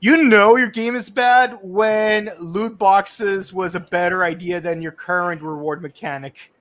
[0.00, 4.92] You know your game is bad when loot boxes was a better idea than your
[4.92, 6.52] current reward mechanic.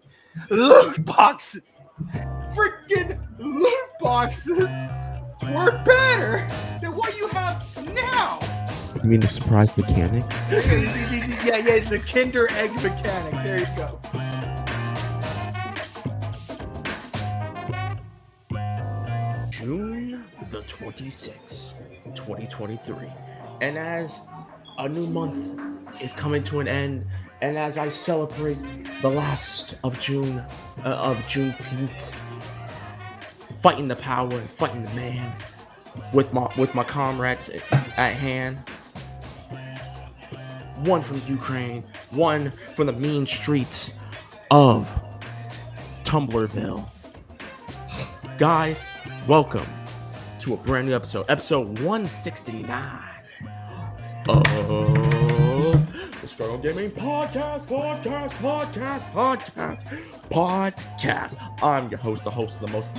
[0.50, 1.84] Loot boxes,
[2.56, 4.70] freaking loot boxes,
[5.44, 6.48] were better
[6.82, 7.64] than what you have
[7.94, 8.40] now.
[9.04, 10.36] You mean the surprise mechanics?
[11.46, 13.34] yeah, yeah, the Kinder Egg mechanic.
[13.44, 14.00] There you go.
[19.52, 21.74] June the 26th,
[22.16, 23.10] 2023.
[23.60, 24.22] And as
[24.78, 25.60] a new month
[26.00, 27.08] is coming to an end,
[27.42, 28.58] and as I celebrate
[29.02, 30.44] the last of June,
[30.86, 31.90] uh, of Juneteenth,
[33.60, 35.36] fighting the power and fighting the man
[36.14, 38.58] with my with my comrades at hand.
[40.84, 43.92] One from Ukraine, one from the mean streets
[44.52, 44.88] of
[46.04, 46.88] Tumblerville.
[48.38, 48.78] Guys,
[49.28, 49.66] welcome
[50.42, 53.17] to a brand new episode, episode 169
[54.30, 54.44] of
[56.22, 59.86] the Scrub Club Gaming Podcast, Podcast, Podcast, Podcast,
[60.30, 61.64] Podcast.
[61.64, 62.90] I'm your host, the host of the most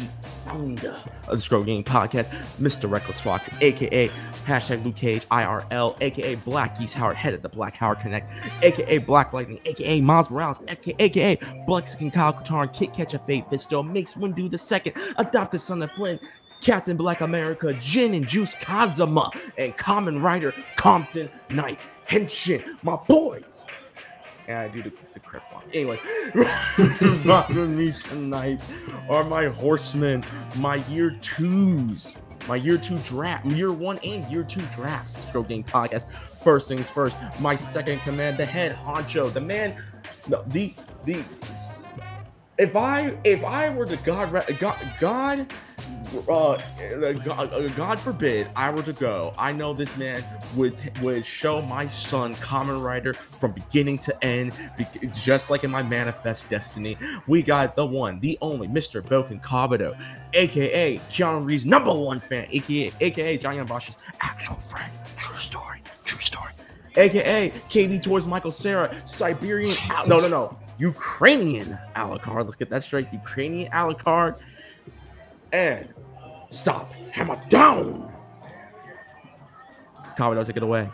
[0.44, 2.90] founder of the Scrub Club Gaming Podcast, Mr.
[2.90, 4.08] Reckless Fox, aka
[4.46, 8.30] hashtag Luke Cage IRL, aka Black Geese Howard, head of the Black Howard Connect,
[8.64, 13.86] aka Black Lightning, aka Miles Morales, aka, aka Blexican Kyle Katarn, Kit Catcher Fate Fisto,
[13.86, 16.18] Mace Windu the Second, Adopted Son of Flynn,
[16.60, 21.78] Captain Black America, Gin and Juice Kazama, and Kamen Rider Compton Knight
[22.08, 23.66] Henshin, my boys.
[24.46, 25.64] And I do the, the crip one.
[25.74, 26.00] Anyway,
[27.24, 28.62] rocking me tonight
[29.10, 30.24] are my horsemen,
[30.56, 32.16] my year twos,
[32.48, 35.18] my year two draft, year one and year two drafts.
[35.28, 36.06] Stroke Game Podcast.
[36.42, 39.76] First things first, my second command, the head honcho, the man,
[40.28, 40.72] no, the
[41.04, 41.22] the.
[42.58, 45.46] If I if I were to God God God
[46.28, 46.56] uh,
[47.12, 50.24] God, uh, God forbid I were to go, I know this man
[50.56, 54.52] would would show my son Kamen Rider from beginning to end,
[55.12, 56.96] just like in my Manifest Destiny.
[57.26, 59.02] We got the one, the only Mr.
[59.02, 59.96] Bouken Kabuto,
[60.34, 64.92] aka Keanu Reeves' number one fan, aka aka Johnny Bosch's actual friend.
[65.16, 66.52] True story, true story.
[66.96, 69.76] AKA KB towards Michael Cera, Siberian.
[69.90, 70.58] Al- no, no, no.
[70.78, 72.44] Ukrainian Alucard.
[72.44, 73.08] Let's get that straight.
[73.12, 74.36] Ukrainian Alucard.
[75.52, 75.88] And
[76.50, 76.92] stop.
[77.10, 78.12] Hammer down.
[80.16, 80.88] Commodore, take it away.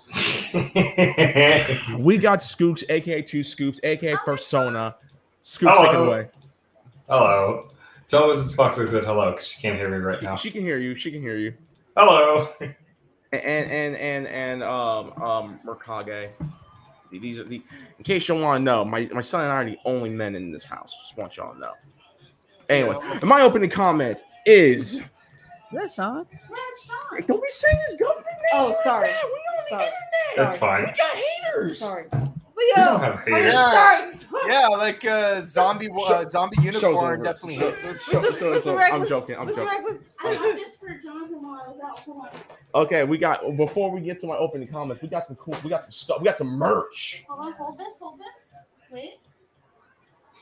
[1.97, 4.95] We got Skooks, aka Two Scoops, aka Persona.
[5.43, 5.83] Skooks, Hello.
[5.83, 6.27] take it away.
[7.09, 7.67] hello.
[8.07, 8.55] Tell Mrs.
[8.55, 10.35] Fox I said hello because she can't hear me right now.
[10.37, 10.97] She can hear you.
[10.97, 11.53] She can hear you.
[11.95, 12.47] Hello.
[13.33, 16.29] And and and and um um Merkage.
[17.11, 17.61] These are the.
[17.97, 20.35] In case you want to know, my my son and I are the only men
[20.35, 20.95] in this house.
[20.97, 21.73] Just want y'all to know.
[22.69, 25.01] Anyway, my opening comment is.
[25.71, 26.25] That's Sean.
[27.27, 28.53] Don't be saying his government name.
[28.53, 29.07] Oh, sorry.
[29.07, 29.23] that.
[29.25, 29.83] We on the Sorry.
[29.85, 30.37] internet.
[30.37, 30.81] That's fine.
[30.81, 31.79] We got haters.
[31.79, 32.05] Sorry.
[32.57, 32.97] We don't Leo.
[32.97, 33.53] have haters.
[33.53, 34.11] Yeah.
[34.47, 38.01] Yeah, like uh, zombie uh, zombie Show's unicorn definitely hits us.
[38.01, 38.91] So- so- so- Mr.
[38.91, 39.35] I'm joking.
[39.37, 39.67] I'm joking.
[40.23, 42.29] I got this for Jonathan while I was out for my.
[42.75, 45.69] Okay, we got before we get to my opening comments, we got some cool, we
[45.69, 47.23] got some stuff, we got some merch.
[47.29, 48.53] Hold on, hold this, hold this.
[48.91, 49.13] Wait.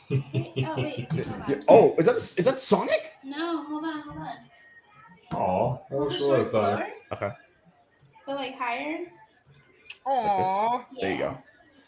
[0.68, 3.12] Oh wait, hold Oh, is that is that Sonic?
[3.24, 4.36] No, hold on, hold on.
[5.34, 6.58] Oh, Hold the was shorts that?
[6.60, 6.88] lower.
[7.14, 7.30] Okay.
[8.28, 9.00] But like higher.
[10.06, 11.38] Aww, There you go.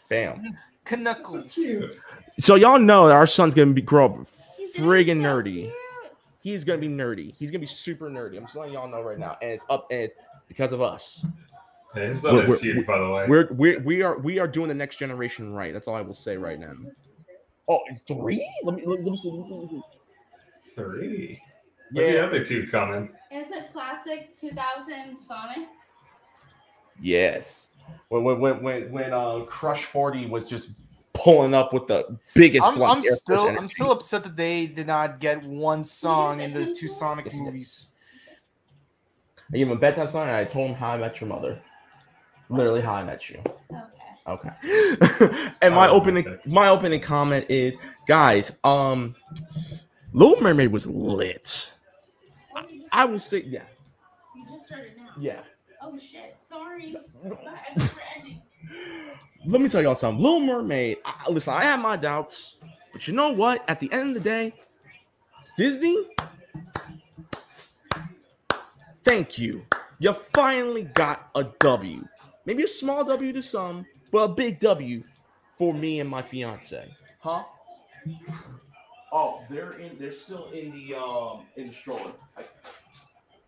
[0.08, 0.56] Bam.
[0.90, 1.52] Knuckles.
[1.52, 1.98] Cute.
[2.40, 4.26] So y'all know that our son's gonna be grow up
[4.56, 5.54] He's gonna be friggin' so nerdy.
[5.62, 5.72] cute.
[6.40, 7.34] He's gonna be nerdy.
[7.38, 8.36] He's gonna be super nerdy.
[8.38, 10.14] I'm just letting y'all know right now, and it's up and it's
[10.46, 11.26] because of us.
[11.94, 13.26] Yeah, his son We're- is we're- huge, by the way.
[13.28, 15.72] We're we we are we are doing the next generation right.
[15.74, 16.72] That's all I will say right now.
[17.68, 18.48] Oh, three?
[18.62, 19.30] Let me let me see.
[19.30, 19.82] Let me see, let me
[20.66, 20.74] see.
[20.74, 21.42] Three.
[21.92, 23.10] Where the other two coming?
[23.30, 25.68] It's a classic 2000 Sonic.
[27.00, 27.67] Yes.
[28.08, 30.70] When when when when when uh, Crush Forty was just
[31.12, 32.66] pulling up with the biggest.
[32.66, 36.74] I'm, I'm still I'm still upset that they did not get one song in the
[36.74, 37.44] two Sonic Yes, they did.
[37.46, 37.86] movies.
[39.52, 41.60] I gave him a bedtime song and I told him how I met your mother.
[42.50, 43.40] Literally how I met you.
[44.26, 44.50] Okay.
[44.60, 45.48] Okay.
[45.62, 46.40] and my Oh, opening okay.
[46.46, 47.76] my opening comment is,
[48.06, 49.14] guys, um
[50.14, 51.74] Little Mermaid was lit.
[52.56, 53.62] Oh, you just, I will say, yeah,
[54.34, 55.10] you just started now.
[55.18, 55.40] yeah.
[55.82, 56.36] Oh shit.
[56.48, 56.96] Sorry.
[57.22, 58.42] But I'm never ending.
[59.46, 60.22] Let me tell y'all something.
[60.22, 60.98] Little Mermaid.
[61.04, 62.56] I, listen, I have my doubts,
[62.92, 63.68] but you know what?
[63.68, 64.52] At the end of the day,
[65.56, 66.06] Disney.
[69.04, 69.64] Thank you.
[69.98, 72.06] You finally got a W.
[72.44, 75.02] Maybe a small W to some, but a big W
[75.56, 76.94] for me and my fiance.
[77.20, 77.42] Huh?
[79.12, 79.98] Oh, they're in.
[79.98, 82.12] They're still in the um in the stroller.
[82.36, 82.44] I,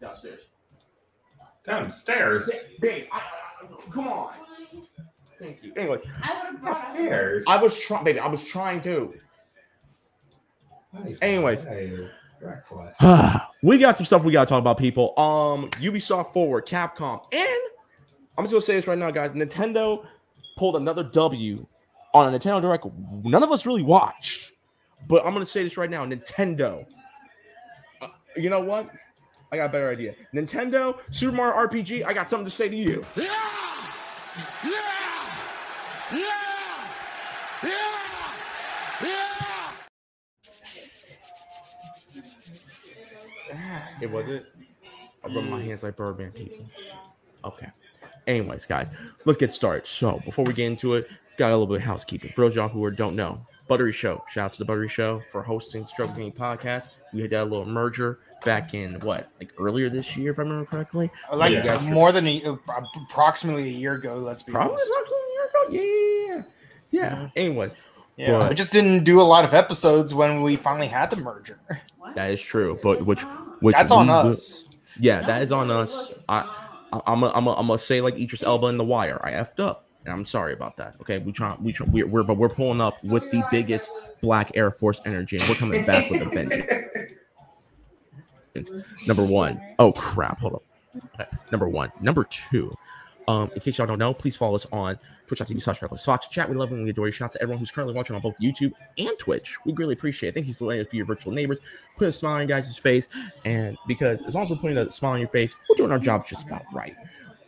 [0.00, 0.41] downstairs.
[1.65, 2.51] Downstairs.
[2.81, 4.33] Babe, I, I, come on.
[5.39, 5.73] Thank you.
[5.77, 6.83] Anyways, I would have brought up.
[6.83, 7.45] Downstairs.
[7.49, 8.19] I was trying, baby.
[8.19, 9.15] I was trying to.
[11.23, 11.67] Anyways.
[13.62, 15.12] We got some stuff we got to talk about, people.
[15.19, 17.61] Um, Ubisoft Forward, Capcom, and
[18.39, 19.33] I'm just gonna say this right now, guys.
[19.33, 20.06] Nintendo
[20.56, 21.67] pulled another W
[22.15, 22.87] on a Nintendo Direct.
[23.23, 24.53] None of us really watched,
[25.09, 26.06] but I'm gonna say this right now.
[26.06, 26.87] Nintendo.
[28.01, 28.89] Uh, you know what?
[29.52, 30.14] I got a better idea.
[30.35, 32.05] Nintendo Super Mario RPG.
[32.06, 33.05] I got something to say to you.
[33.17, 33.25] Yeah!
[34.64, 34.70] Yeah!
[36.12, 36.20] Yeah!
[37.64, 37.70] Yeah!
[39.02, 39.73] Yeah!
[44.00, 44.47] It was it.
[45.25, 46.64] I rub my hands like Birdman people.
[47.44, 47.67] Okay.
[48.26, 48.88] Anyways, guys,
[49.25, 49.87] let's get started.
[49.87, 52.32] So before we get into it, got a little bit of housekeeping.
[52.32, 54.25] For those of y'all who are- don't know, Buttery Show.
[54.29, 56.91] Shout out to the Buttery Show for hosting Struggle Game Podcast.
[57.12, 60.65] We had that little merger back in what, like earlier this year, if I remember
[60.67, 61.11] correctly.
[61.33, 61.81] Uh, like Yeah.
[61.91, 62.57] more than a, uh,
[63.09, 64.17] approximately a year ago.
[64.17, 64.91] Let's be Probably honest.
[64.91, 66.29] approximately a year ago.
[66.31, 66.43] Yeah, yeah,
[66.91, 67.21] yeah.
[67.25, 67.29] Yeah.
[67.37, 67.75] Anyways,
[68.17, 71.17] Yeah, But- we just didn't do a lot of episodes when we finally had the
[71.17, 71.59] merger.
[71.99, 72.15] What?
[72.17, 72.79] that is true.
[72.83, 73.23] But which,
[73.61, 74.65] which That's on we will- us.
[74.99, 76.13] Yeah, No, that is on us.
[76.29, 76.51] I, wrong.
[76.93, 79.21] I, I'm a, I'm a, I'm gonna say like Idris Elba in The Wire.
[79.25, 80.97] I effed up, and I'm sorry about that.
[81.01, 83.91] Okay, we try, we try, we're, we're but we're pulling up with the biggest
[84.21, 86.67] Black Air Force energy, and we're coming back with a vengeance.
[89.06, 89.61] Number one.
[89.79, 90.41] Oh crap!
[90.41, 90.62] Hold up.
[91.14, 91.93] Okay, Number one.
[92.00, 92.75] Number two.
[93.29, 94.99] Um, in case y'all don't know, please follow us on
[95.29, 96.50] twitch.tv slash Fox chat.
[96.50, 97.12] We love and we adore you.
[97.12, 99.56] Shout out to everyone who's currently watching on both YouTube and Twitch.
[99.64, 100.35] We greatly appreciate it.
[100.35, 101.58] Thank you for letting us your virtual neighbors.
[101.97, 103.08] Put a smile on guys' face.
[103.44, 106.00] And because as long as we're putting a smile on your face, we're doing our
[106.00, 106.96] jobs just about right.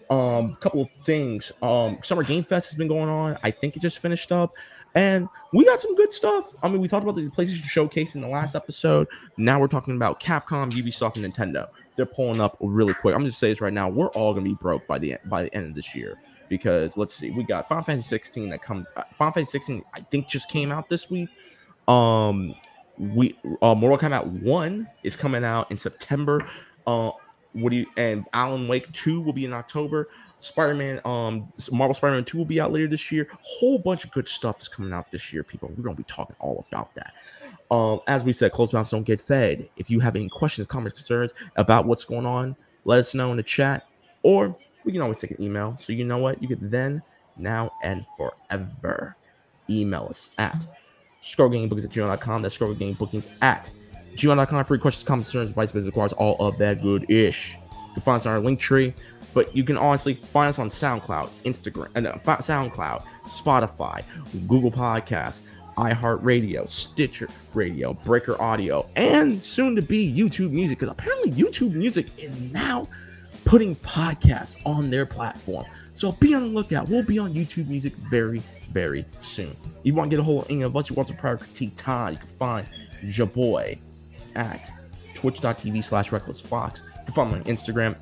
[0.08, 1.50] Um, couple of things.
[1.62, 3.36] Um, Summer Game Fest has been going on.
[3.42, 4.54] I think it just finished up.
[4.94, 6.54] And we got some good stuff.
[6.62, 9.08] I mean, we talked about the PlayStation Showcase in the last episode.
[9.36, 11.68] Now we're talking about Capcom, Ubisoft, and Nintendo.
[11.96, 13.14] They're pulling up really quick.
[13.14, 13.88] I'm just saying this right now.
[13.88, 16.18] We're all gonna be broke by the by the end of this year
[16.48, 18.86] because let's see, we got Final Fantasy 16 that come.
[18.96, 21.28] Uh, Final Fantasy 16, I think, just came out this week.
[21.88, 22.54] Um,
[22.98, 26.46] we uh, Mortal Kombat One is coming out in September.
[26.86, 27.10] Uh,
[27.52, 30.08] what do you and Alan Wake Two will be in October.
[30.42, 33.28] Spider-Man, um, Marvel Spider-Man 2 will be out later this year.
[33.40, 35.70] Whole bunch of good stuff is coming out this year, people.
[35.76, 37.14] We're gonna be talking all about that.
[37.70, 39.68] Um, as we said, closed mouths don't get fed.
[39.76, 43.36] If you have any questions, comments, concerns about what's going on, let us know in
[43.36, 43.86] the chat,
[44.22, 45.76] or we can always take an email.
[45.78, 46.42] So you know what?
[46.42, 47.02] You could then,
[47.36, 49.16] now, and forever
[49.70, 50.56] email us at
[51.22, 52.42] scrollgamebookings at gmail.com.
[52.42, 53.70] That's scrollgamebookings at
[54.16, 54.64] gmail.com.
[54.64, 57.56] Free questions, comments, concerns, advice, business requires all of that good ish.
[57.70, 58.92] You can find us on our link tree,
[59.34, 64.04] but you can honestly find us on SoundCloud, Instagram, uh, Fa- SoundCloud, Spotify,
[64.46, 65.40] Google Podcasts,
[65.76, 70.78] iHeartRadio, Stitcher Radio, Breaker Audio, and soon to be YouTube Music.
[70.78, 72.86] Because apparently YouTube Music is now
[73.44, 75.64] putting podcasts on their platform.
[75.94, 76.88] So be on the lookout.
[76.88, 79.54] We'll be on YouTube Music very, very soon.
[79.82, 80.90] You want to get a hold of any of us?
[80.90, 82.14] You want some prior critique time?
[82.14, 82.66] You can find
[83.02, 83.78] your boy
[84.34, 84.70] at
[85.14, 86.84] twitch.tv slash reckless fox.
[86.98, 87.96] You can find me on Instagram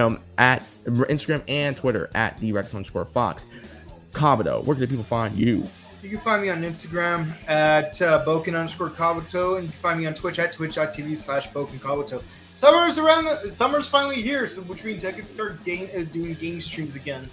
[0.00, 3.44] um, at Instagram and Twitter at the reckless underscore fox.
[4.12, 5.66] Kabuto, where can the people find you?
[6.02, 10.00] You can find me on Instagram at uh, Bouken underscore Kabuto, and you can find
[10.00, 12.22] me on Twitch at twitch.tv slash Bouken Kabuto.
[12.54, 13.24] Summer's around.
[13.24, 16.94] The, summer's finally here, so which means I can start game, uh, doing game streams
[16.96, 17.28] again.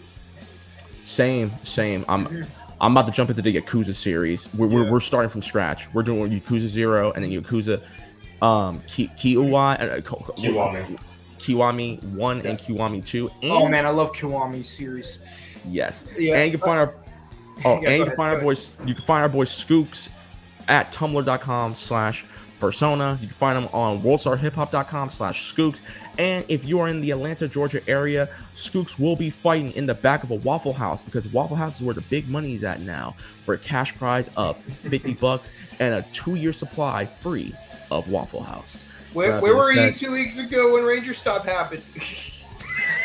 [1.05, 2.03] Same, same.
[2.07, 2.47] I'm Mhm.
[2.81, 4.53] I'm about to jump into the Yakuza series.
[4.53, 5.87] We're, we're, we're starting from scratch.
[5.93, 7.81] We're doing Yakuza Zero and then Yakuza
[8.41, 10.33] um Ki- Kiwami uh, Ko- Ko-
[11.43, 11.99] Kiwami.
[12.01, 13.29] Kiwami One and Kiwami Two.
[13.29, 15.19] Oh, and Oh man, I love Kiwami series.
[15.69, 16.93] yes, Yeah, and you can find our
[17.65, 18.71] oh, Yeah, and you can ahead, find our boys.
[18.85, 20.09] You can find our boys Skooks
[20.67, 22.25] at tumblr.com slash
[22.59, 23.17] persona.
[23.19, 25.81] You can find them on worldstarhiphop.com slash Skooks.
[26.17, 29.93] And if you are in the Atlanta, Georgia area, Skooks will be fighting in the
[29.95, 32.79] back of a Waffle House because Waffle House is where the big money is at
[32.81, 37.53] now for a cash prize of 50 bucks and a two-year supply free
[37.91, 38.82] of Waffle House.
[39.13, 41.83] Where, where were you two weeks ago when Ranger Stop happened?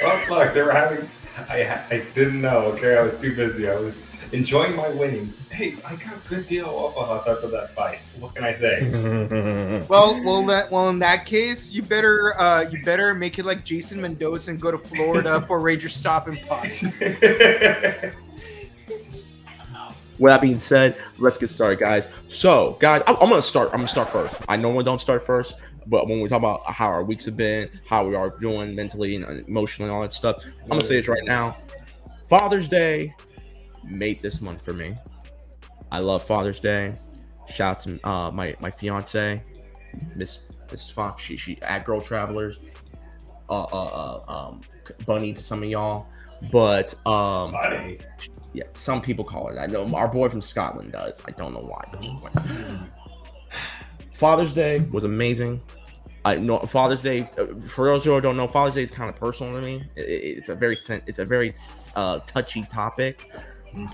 [0.00, 0.54] Oh fuck!
[0.54, 1.08] They were having.
[1.48, 2.58] I I didn't know.
[2.72, 3.68] Okay, I was too busy.
[3.68, 5.40] I was enjoying my winnings.
[5.50, 7.98] Hey, I got a good deal at Waffle House after that fight.
[8.20, 9.82] What can I say?
[9.88, 13.64] well, well, that well in that case, you better uh, you better make it like
[13.64, 16.64] Jason Mendoza and go to Florida for Ranger Stop and Pop.
[20.18, 22.08] With that being said, let's get started, guys.
[22.26, 23.68] So, guys, I'm, I'm gonna start.
[23.68, 24.34] I'm gonna start first.
[24.48, 25.54] I normally don't start first,
[25.88, 29.16] but when we talk about how our weeks have been, how we are doing mentally
[29.16, 31.56] and emotionally, all that stuff, I'm gonna say this right now.
[32.28, 33.14] Father's Day
[33.84, 34.94] made this month for me.
[35.90, 36.94] I love Father's Day.
[37.48, 39.42] Shouts to uh, my my fiance,
[40.14, 40.92] Miss Mrs.
[40.92, 41.22] Fox.
[41.22, 42.60] She she at Girl Travelers.
[43.50, 44.60] Uh, uh, uh, um,
[45.06, 46.06] Bunny to some of y'all,
[46.52, 47.54] but um,
[48.52, 49.58] yeah, some people call it.
[49.58, 51.22] I know our boy from Scotland does.
[51.26, 51.84] I don't know why.
[52.22, 52.42] but-
[54.12, 55.62] Father's Day was amazing.
[56.36, 57.28] Know Father's Day.
[57.38, 59.82] uh, For those who don't know, Father's Day is kind of personal to me.
[59.96, 61.54] It- it- it's a very it's a very
[61.96, 63.30] uh, touchy topic,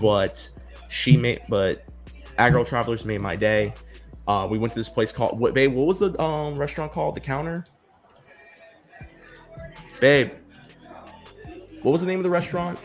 [0.01, 0.49] but
[0.89, 1.85] she made but
[2.37, 3.73] Agro Travelers made my day.
[4.27, 5.73] Uh, we went to this place called what babe?
[5.73, 7.15] What was the um restaurant called?
[7.15, 7.65] The Counter.
[10.01, 10.31] Babe,
[11.81, 12.79] what was the name of the restaurant?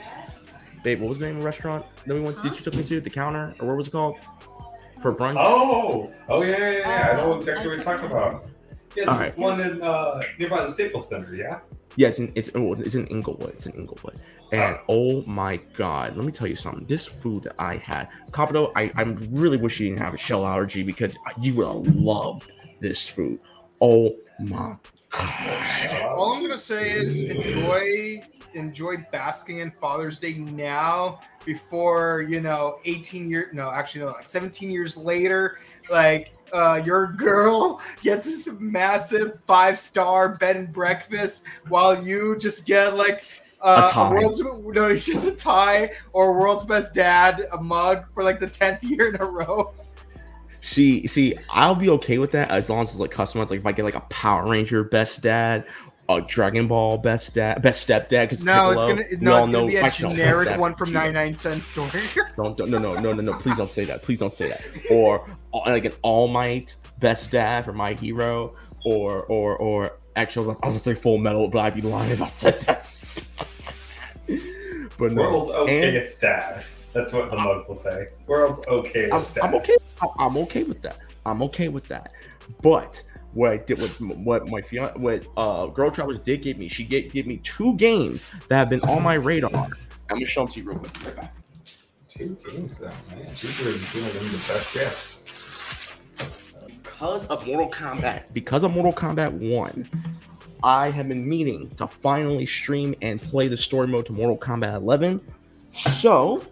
[0.85, 2.43] Babe, what was the name of the restaurant that we went?
[2.43, 4.17] Did you took me to the counter, or what was it called?
[5.03, 5.37] For brunch.
[5.39, 7.09] Oh, oh yeah, yeah, yeah.
[7.13, 8.47] I know exactly what you're talking about.
[8.97, 9.37] Yes, All right.
[9.39, 11.35] one in uh, nearby the Staples Center.
[11.35, 11.61] Yeah.
[11.97, 13.51] Yes, in, it's oh, it's in Inglewood.
[13.51, 14.19] It's in Inglewood.
[14.53, 16.85] And oh my god, let me tell you something.
[16.87, 20.47] This food that I had, Capital, I, I really wish you didn't have a shell
[20.47, 23.39] allergy because you would have loved this food.
[23.81, 24.77] Oh my
[25.13, 26.07] god.
[26.17, 28.23] All I'm gonna say is enjoy
[28.55, 34.27] enjoy basking in Father's Day now before you know 18 years no actually no like
[34.27, 41.45] 17 years later like uh, your girl gets this massive five star bed and breakfast
[41.69, 43.25] while you just get like
[43.61, 44.13] uh, A tie.
[44.13, 48.83] world's no just a tie or world's best dad a mug for like the 10th
[48.89, 49.73] year in a row
[50.63, 53.51] See, see, I'll be okay with that as long as it's like customized.
[53.51, 55.67] Like if I get like a Power Ranger best dad,
[56.11, 58.25] a Dragon Ball best dad, best stepdad.
[58.25, 60.99] Because no it's gonna no it's gonna be a generic step- one from Peter.
[61.13, 61.91] 99 cent store
[62.37, 64.63] Don't, don't no no no no no please don't say that please don't say that
[64.91, 70.47] or uh, like an All Might best dad for my hero or or or actually
[70.47, 72.93] I was gonna say Full Metal but I'd be lying if I said that.
[74.99, 76.65] but no, World's and okayest dad.
[76.93, 78.09] That's what the mug will say.
[78.27, 79.45] World's okayest I'm, dad.
[79.45, 79.77] I'm okay.
[80.19, 80.99] I'm okay with that.
[81.27, 82.11] I'm okay with that.
[82.63, 83.03] But
[83.33, 86.85] what I did, what what my fiance, what uh, Girl Travelers did give me, she
[86.85, 89.51] gave, give me two games that have been on my radar.
[89.55, 91.07] I'm gonna show them to you real quick.
[91.07, 91.35] Right back.
[92.09, 93.27] Two games though, man.
[93.35, 95.19] She's really doing them the best gifts.
[96.83, 99.89] because of Mortal Kombat, because of Mortal Kombat 1,
[100.65, 104.75] I have been meaning to finally stream and play the story mode to Mortal Kombat
[104.75, 105.21] 11.
[105.71, 106.43] So,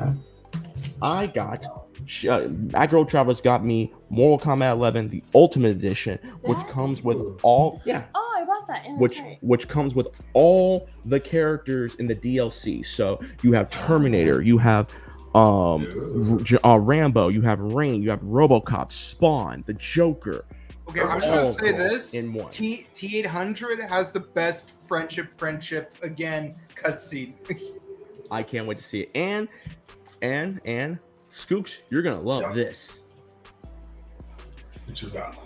[1.02, 1.87] I got
[2.28, 7.80] uh, Agro Travelers got me Mortal Kombat 11, the Ultimate Edition, which comes with all
[7.84, 8.84] yeah, Oh, I bought that.
[8.84, 9.38] Yeah, which right.
[9.40, 12.84] which comes with all the characters in the DLC.
[12.84, 14.88] So you have Terminator, you have
[15.34, 16.44] um Ooh.
[16.64, 20.44] Uh, Rambo, you have Rain, you have RoboCop, Spawn, the Joker,
[20.88, 22.14] Okay, I'm just gonna say this.
[22.14, 22.50] in one.
[22.50, 27.34] T T eight hundred has the best friendship friendship again cutscene.
[28.30, 29.10] I can't wait to see it.
[29.14, 29.48] And
[30.22, 30.98] and and
[31.30, 32.52] Skooks, you're gonna love Yeah.
[32.54, 33.02] this.
[34.86, 35.36] What you got?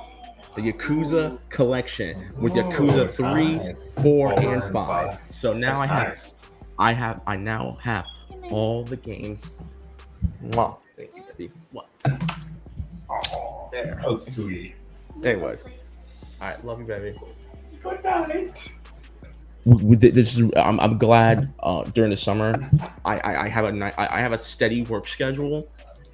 [0.55, 3.77] The Yakuza collection with Oh, Yakuza three, nice.
[4.03, 5.07] four, Four and and five.
[5.19, 5.19] five.
[5.31, 6.35] So now I That's have nice.
[6.79, 8.05] I have I now have
[8.51, 9.51] all the games.
[10.45, 10.77] Mwah.
[10.97, 11.53] Thank you, baby.
[11.73, 11.87] What?
[13.11, 13.97] Oh, There.
[13.97, 14.75] that was sweet.
[15.25, 15.65] Anyways.
[15.65, 15.71] All
[16.49, 17.19] right, love you, baby.
[17.83, 18.73] Good night.
[19.65, 22.69] With this is I'm, I'm glad uh during the summer
[23.05, 25.69] I, I I have a ni- I I have a steady work schedule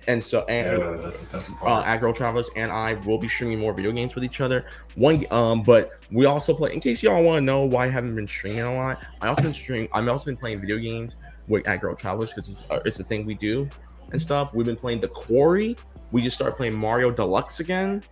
[0.06, 3.60] and so and Yeah, that's, that's uh, at Girl Travelers and I will be streaming
[3.60, 4.64] more video games with each other.
[4.94, 6.72] One, um, but we also play.
[6.72, 9.42] In case y'all want to know why I haven't been streaming a lot, I also
[9.42, 9.88] been streaming.
[9.92, 13.04] I've also been playing video games with at Girl Travelers because it's uh, it's a
[13.04, 13.68] thing we do
[14.10, 14.54] and stuff.
[14.54, 15.76] We've been playing The Quarry.
[16.10, 18.02] We just started playing Mario Deluxe again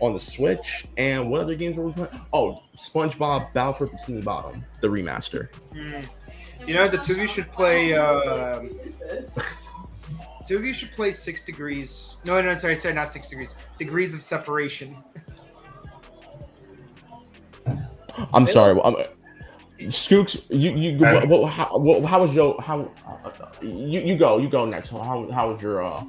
[0.00, 0.86] on the Switch.
[0.96, 2.20] And what other games were we playing?
[2.32, 5.48] Oh, SpongeBob Battle for Bikini Bottom, the remaster.
[5.72, 6.06] Mm.
[6.66, 7.94] You know, the two of you should play.
[7.94, 8.62] Uh,
[10.46, 12.16] two of you should play Six Degrees.
[12.24, 13.56] No, no, sorry, sorry, not Six Degrees.
[13.78, 14.96] Degrees of Separation.
[18.34, 18.78] I'm sorry.
[18.82, 18.96] Um,
[19.88, 21.26] Skooks, you you Alright.
[21.28, 22.90] what, what, how, what, how was your how
[23.62, 24.90] you you go you go next.
[24.90, 26.04] How how was your uh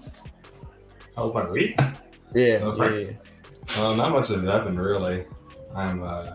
[1.15, 1.79] How was my week?
[2.35, 3.11] yeah yeah,
[3.77, 5.25] Well, not much has happened really.
[5.75, 6.33] I'm uh,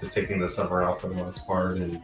[0.00, 2.00] just taking the summer off for the most part, and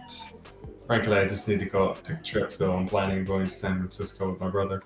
[0.86, 2.52] frankly, I just need to go take a trip.
[2.52, 4.82] So I'm planning on going to San Francisco with my brother.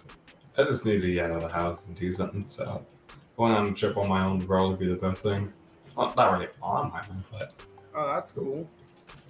[0.58, 2.44] I just need to get out of the house and do something.
[2.48, 2.84] So
[3.36, 5.52] going on a trip on my own would probably be the best thing.
[5.96, 7.52] Well, not really on my own, but
[7.94, 8.68] Oh, that's cool.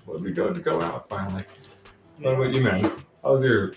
[0.06, 1.44] would be good to go out finally.
[2.18, 2.90] What about you, man?
[3.22, 3.74] How's your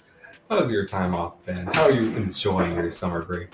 [0.50, 1.68] How's your time off been?
[1.74, 3.50] How are you enjoying your summer break?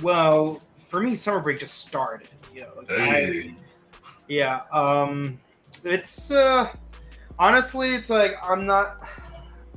[0.00, 2.28] Well, for me, summer break just started.
[2.52, 3.54] You know, like I,
[4.28, 4.62] yeah.
[4.72, 5.40] Um,
[5.84, 6.72] it's uh,
[7.38, 9.00] honestly, it's like I'm not.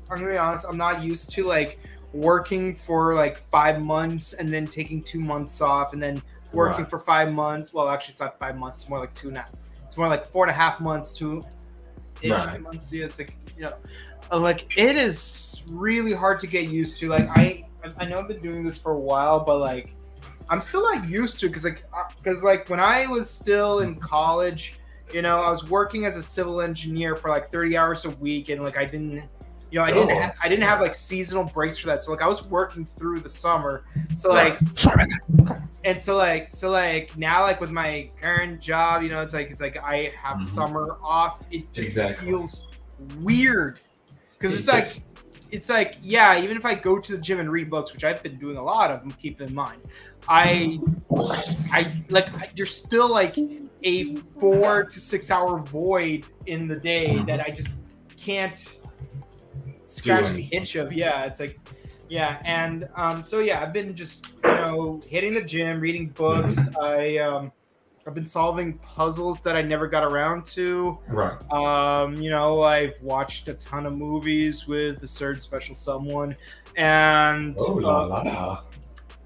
[0.09, 0.65] I'm gonna be honest.
[0.67, 1.79] I'm not used to like
[2.13, 6.89] working for like five months and then taking two months off and then working Right.
[6.89, 7.73] for five months.
[7.73, 8.81] Well, actually, it's not five months.
[8.81, 9.51] It's more like two and a half.
[9.85, 11.43] It's more like four and a half months, two
[12.21, 12.59] ish Right.
[12.61, 12.91] months.
[12.91, 13.73] Yeah, it's like you know,
[14.31, 17.09] uh, like it is really hard to get used to.
[17.09, 17.63] Like I,
[17.97, 19.95] I know I've been doing this for a while, but like
[20.53, 21.83] I'm still not used to because like
[22.21, 24.75] because like when I was still in college,
[25.11, 28.49] you know, I was working as a civil engineer for like 30 hours a week,
[28.49, 29.27] and like I didn't.
[29.71, 30.11] You know, I didn't.
[30.11, 30.21] Oh.
[30.21, 32.03] Ha- I didn't have like seasonal breaks for that.
[32.03, 33.85] So like, I was working through the summer.
[34.13, 35.05] So like, Sorry
[35.83, 39.51] and so like so like now like with my current job you know it's like
[39.51, 40.43] it's like i have Mhm.
[40.43, 42.27] summer off it just Exactly.
[42.27, 42.67] feels
[43.19, 43.81] weird
[44.37, 44.89] because it's like
[45.53, 48.21] it's like yeah even if i go to the gym and read books which i've
[48.23, 49.79] been doing a lot of them keep in mind
[50.27, 50.79] i
[51.71, 53.37] i like there's still like
[53.83, 57.77] a four to six hour void in the day that i just
[58.17, 58.79] can't
[59.85, 60.91] scratch the itch of.
[60.91, 61.59] Yeah it's like
[62.09, 66.57] yeah and um so yeah i've been just you know hitting the gym reading books.
[66.81, 67.51] I um
[68.05, 71.39] i've been solving puzzles that i never got around to right.
[71.51, 76.35] um, you know, I've watched a ton of movies with the third special someone,
[76.75, 78.63] and Oh la uh, la.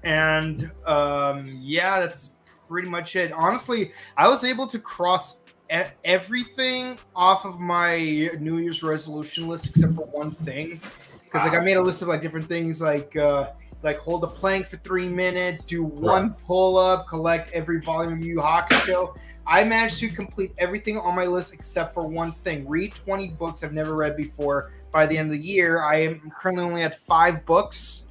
[0.04, 2.36] and um, yeah, that's
[2.68, 3.32] pretty much it.
[3.32, 9.66] Honestly, I was able to cross e- everything off of my New Year's resolution list
[9.68, 10.80] except for one thing,
[11.24, 13.16] because like I made a list of like different things like.
[13.16, 13.50] Uh,
[13.82, 18.20] like hold a plank for three minutes, do one pull up, collect every volume of
[18.20, 19.16] Yu Yu Hakusho.
[19.46, 22.68] I managed to complete everything on my list except for one thing.
[22.68, 24.72] Read 20 books I've never read before.
[24.92, 28.08] By the end of the year, I am currently only at five books.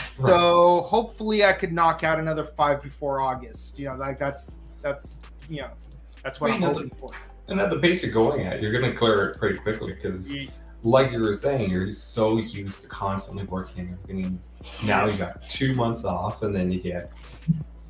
[0.00, 3.78] So hopefully I could knock out another five before August.
[3.78, 5.70] You know, like that's that's you know
[6.22, 7.12] that's what Wait, I'm no, hoping for.
[7.48, 10.32] And at the pace you're going at, you're gonna clear it pretty quickly because,
[10.82, 14.40] like you were saying, you're so used to constantly working and everything.
[14.84, 17.10] Now you got two months off, and then you get,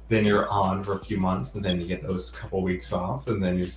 [0.09, 3.27] then you're on for a few months, and then you get those couple weeks off,
[3.29, 3.69] and then you're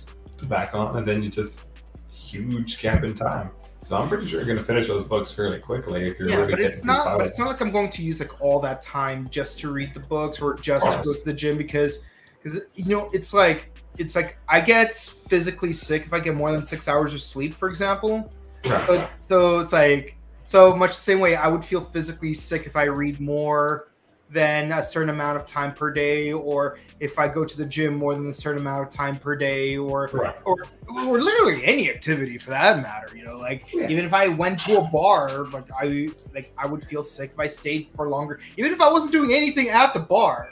[0.48, 1.68] back on, and then you just
[2.10, 3.50] huge gap in time.
[3.82, 6.52] So I'm pretty sure you're gonna finish those books fairly quickly if you're Yeah, really
[6.52, 7.18] but it's not.
[7.18, 9.92] But it's not like I'm going to use like all that time just to read
[9.92, 12.04] the books or just to go to the gym because,
[12.38, 14.96] because you know, it's like it's like I get
[15.28, 18.32] physically sick if I get more than six hours of sleep, for example.
[18.64, 18.86] Right.
[18.86, 22.66] So it's, so it's like so much the same way I would feel physically sick
[22.66, 23.88] if I read more
[24.30, 27.96] than a certain amount of time per day, or if I go to the gym
[27.98, 30.34] more than a certain amount of time per day, or Right.
[30.44, 30.56] or
[31.06, 33.14] or literally any activity for that matter.
[33.16, 33.88] You know, like Yeah.
[33.88, 37.40] even if I went to a bar, like I like I would feel sick if
[37.40, 38.40] I stayed for longer.
[38.56, 40.48] Even if I wasn't doing anything at the bar,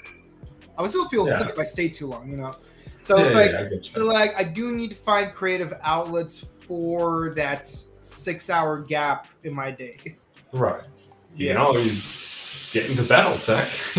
[0.77, 1.39] I would still feel Yeah.
[1.39, 2.31] sick if I stayed too long.
[2.31, 2.57] You know,
[3.01, 3.85] so Yeah, it's yeah, like yeah, I get you.
[3.85, 6.45] so like I do need to find creative outlets
[6.81, 9.97] for that six hour gap in my day.
[10.53, 10.85] Right.
[11.35, 11.55] You Yeah.
[11.55, 13.69] can always get into battle tech.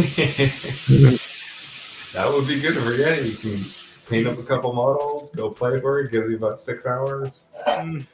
[2.14, 3.10] that would be good for you.
[3.30, 3.60] You can
[4.06, 7.32] clean up a couple models, go play for it, give you about six hours.
[7.68, 8.08] Mm,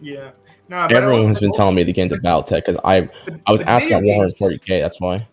[0.00, 0.30] yeah.
[0.70, 3.10] No, Everyone's been telling me to get into battle Battletech because I
[3.46, 4.80] I was but asking at video games- 140k.
[4.80, 5.28] That's why.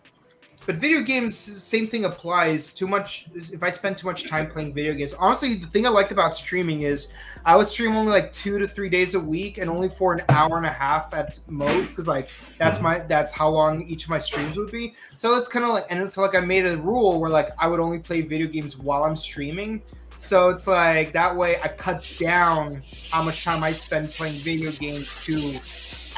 [0.66, 2.74] But video games, same thing applies.
[2.74, 3.26] Too much.
[3.34, 6.34] If I spend too much time playing video games, honestly, the thing I liked about
[6.34, 7.12] streaming is
[7.44, 10.22] I would stream only like two to three days a week, and only for an
[10.28, 14.10] hour and a half at most, because like that's my that's how long each of
[14.10, 14.94] my streams would be.
[15.16, 17.68] So it's kind of like, and it's like I made a rule where like I
[17.68, 19.82] would only play video games while I'm streaming.
[20.18, 24.70] So it's like that way I cut down how much time I spend playing video
[24.72, 25.36] games to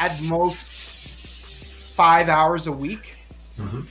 [0.01, 0.71] at most
[1.97, 3.15] five hours a week.
[3.59, 3.87] Mhm.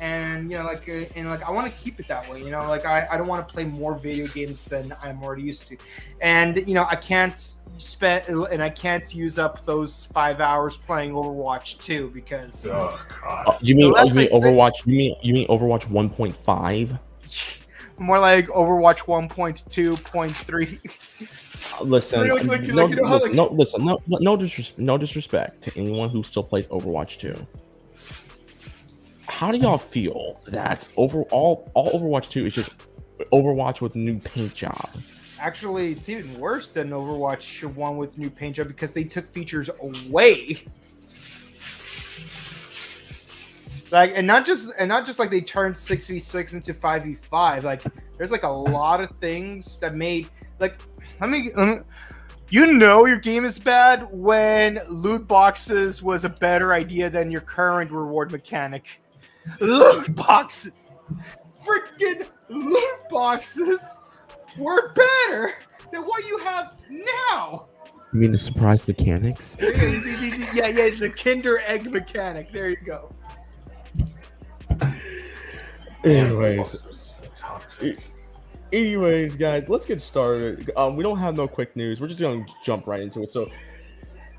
[0.00, 2.40] And you know, like, uh, and like, I want to keep it that way.
[2.42, 5.42] You know, like, I, I don't want to play more video games than I'm already
[5.42, 5.76] used to.
[6.20, 7.40] And you know, I can't
[7.78, 13.44] spend and I can't use up those five hours playing Overwatch 2 because Oh god.
[13.48, 14.86] Uh, you mean, you mean I say- Overwatch?
[14.86, 16.98] You mean you mean Overwatch 1.5?
[17.98, 20.80] more like Overwatch 1.2.3.
[21.80, 24.36] Uh, Listen, Like- like- no, like, you know how, listen, like- no, listen, no, no,
[24.36, 27.34] disres- no disrespect to anyone who still plays Overwatch 2.
[29.28, 32.70] How do y'all feel that overall, all Overwatch 2 is just
[33.32, 34.90] Overwatch with new paint job?
[35.38, 39.70] Actually, it's even worse than Overwatch 1 with new paint job because they took features
[39.80, 40.64] away.
[43.90, 47.62] Like and not just and not just like they turned 6v6 into 5v5.
[47.62, 47.82] Like
[48.16, 50.80] there's like a lot of things that made like
[51.20, 51.84] let me, let me
[52.50, 57.40] you know your game is bad when loot boxes was a better idea than your
[57.40, 59.00] current reward mechanic.
[59.60, 60.92] Loot boxes.
[61.64, 63.80] Freaking loot boxes
[64.58, 65.54] were better
[65.92, 67.66] than what you have now.
[68.12, 69.56] You mean the surprise mechanics?
[69.60, 69.68] yeah,
[70.54, 72.52] yeah, yeah, the Kinder Egg mechanic.
[72.52, 73.10] There you go.
[76.04, 77.98] Anyways, Toxic.
[78.72, 80.70] anyways, guys, let's get started.
[80.76, 82.00] Um, we don't have no quick news.
[82.00, 83.32] We're just gonna jump right into it.
[83.32, 83.50] So,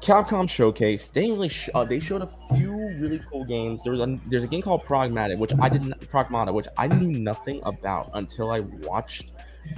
[0.01, 1.07] Capcom Showcase.
[1.07, 3.84] They really sh- uh, they showed a few really cool games.
[3.84, 7.12] There was a there's a game called Pragmatic, which I didn't Pragmata, which I knew
[7.12, 9.31] nothing about until I watched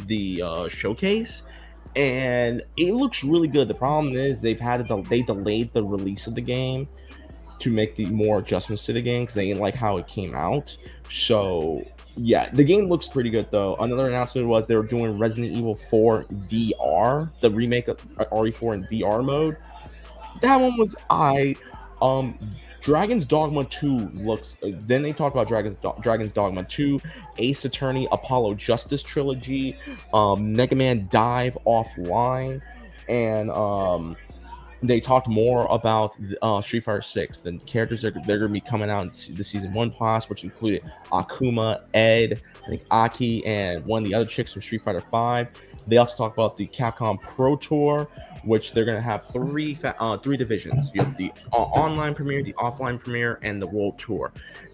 [0.05, 1.43] the uh, showcase,
[1.95, 3.67] and it looks really good.
[3.67, 6.87] The problem is they've had to they delayed the release of the game
[7.59, 10.35] to make the more adjustments to the game because they didn't like how it came
[10.35, 10.77] out.
[11.09, 11.83] So
[12.15, 13.75] yeah, the game looks pretty good though.
[13.75, 18.73] Another announcement was they were doing Resident Evil 4 VR, the remake of uh, RE4
[18.75, 19.57] in VR mode.
[20.41, 21.55] That one was I.
[22.01, 22.37] Um,
[22.87, 24.57] Dragon's Dogma 2 looks.
[24.63, 27.01] Uh, then they talk about Dragon's Do- Dragon's Dogma 2,
[27.37, 29.75] Ace Attorney, Apollo Justice trilogy,
[30.13, 32.61] um, Mega Man Dive Offline,
[33.09, 34.15] and um,
[34.81, 38.61] they talked more about uh, Street Fighter 6 and characters that they're going to be
[38.61, 43.85] coming out in the season one pass, which included Akuma, Ed, I think Aki, and
[43.85, 45.49] one of the other chicks from Street Fighter 5.
[45.87, 48.07] They also talked about the Capcom Pro Tour,
[48.47, 50.91] which they're going to have three fa- uh, three divisions.
[50.93, 54.31] You have the uh, online premiere, the offline premiere, and the World Tour.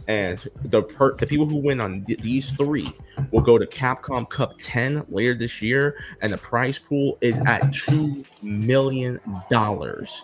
[0.07, 2.87] And the per- the people who win on th- these three
[3.31, 7.73] will go to Capcom Cup 10 later this year, and the prize pool is at
[7.73, 10.23] two million dollars.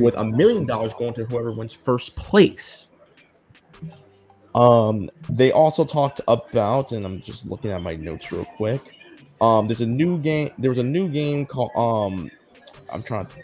[0.00, 2.88] With a million dollars going to whoever wins first place.
[4.54, 8.96] Um, they also talked about, and I'm just looking at my notes real quick.
[9.40, 10.50] Um, there's a new game.
[10.58, 12.30] There was a new game called um,
[12.90, 13.26] I'm trying.
[13.26, 13.36] To,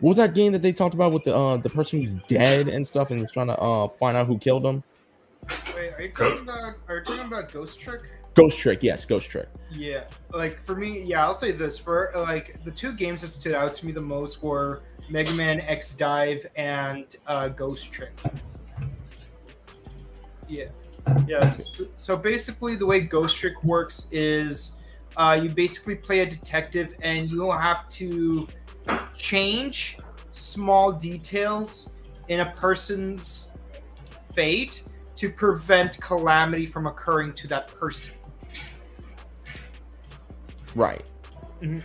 [0.00, 2.68] what was that game that they talked about with the uh the person who's dead
[2.68, 4.82] and stuff, and was trying to uh find out who killed him?
[5.74, 6.74] Wait, are you talking about?
[6.88, 8.02] Are you talking about Ghost Trick?
[8.34, 9.48] Ghost Trick, yes, Ghost Trick.
[9.70, 13.54] Yeah, like for me, yeah, I'll say this for like the two games that stood
[13.54, 18.12] out to me the most were Mega Man X Dive and uh, Ghost Trick.
[20.48, 20.68] Yeah,
[21.26, 21.54] yeah.
[21.56, 24.80] So, so basically, the way Ghost Trick works is
[25.16, 28.48] uh, you basically play a detective, and you have to
[29.16, 29.98] change
[30.32, 31.92] small details
[32.28, 33.50] in a person's
[34.34, 34.84] fate
[35.16, 38.14] to prevent calamity from occurring to that person.
[40.74, 41.04] Right.
[41.60, 41.82] Mhm.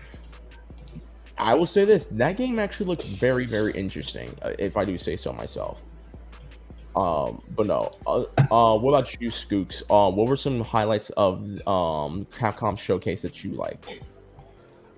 [1.38, 4.98] I will say this: that game actually looks very, very interesting, uh, if I do
[4.98, 5.82] say so myself.
[6.96, 7.92] Um, but no.
[8.08, 9.82] Uh, uh, what about you, Skooks?
[9.92, 13.86] Um, what were some highlights of um Capcom showcase that you like?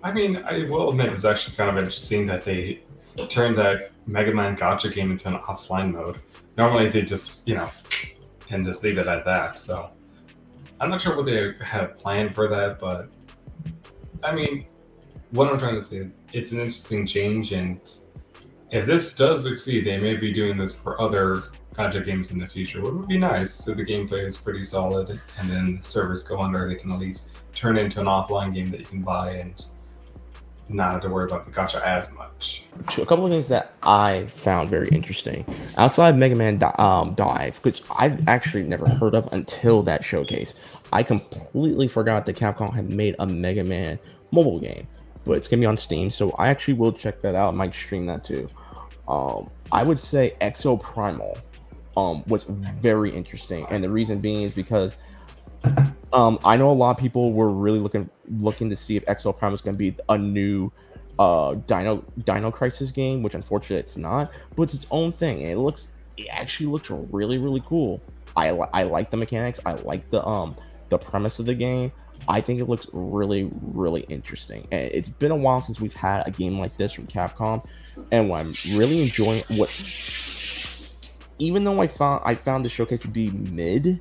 [0.07, 2.81] I mean, I will admit it's actually kind of interesting that they
[3.27, 6.21] turned that Mega Man gacha game into an offline mode.
[6.57, 7.69] Normally they just, you know,
[8.49, 9.59] and just leave it at that.
[9.59, 9.89] So
[10.79, 13.09] I'm not sure what they have planned for that, but
[14.23, 14.65] I mean,
[15.31, 17.81] what I'm trying to say is it's an interesting change, and
[18.71, 21.43] if this does succeed, they may be doing this for other
[21.73, 23.53] gacha games in the future, which would be nice.
[23.53, 26.99] So the gameplay is pretty solid, and then the servers go under, they can at
[26.99, 29.65] least turn into an offline game that you can buy and
[30.69, 32.63] not have to worry about the gacha as much.
[32.79, 35.45] a couple of things that I found very interesting
[35.77, 40.53] outside Mega Man um, Dive, which I've actually never heard of until that showcase.
[40.91, 43.99] I completely forgot that Capcom had made a Mega Man
[44.31, 44.87] mobile game,
[45.25, 47.49] but it's gonna be on Steam, so I actually will check that out.
[47.49, 48.47] I might stream that too.
[49.07, 51.39] Um, I would say Exoprimal
[51.95, 54.97] um, was very interesting, and the reason being is because
[56.13, 59.37] um, I know a lot of people were really looking looking to see if Exo
[59.37, 60.71] Prime was going to be a new
[61.19, 65.41] uh, Dino Dino Crisis game, which unfortunately it's not, but it's its own thing.
[65.41, 68.01] It looks it actually looks really really cool.
[68.35, 69.59] I I like the mechanics.
[69.65, 70.55] I like the um
[70.89, 71.91] the premise of the game.
[72.27, 74.67] I think it looks really really interesting.
[74.71, 77.65] And it's been a while since we've had a game like this from Capcom,
[78.11, 79.69] and what I'm really enjoying what
[81.39, 83.99] even though I found I found the showcase to be mid,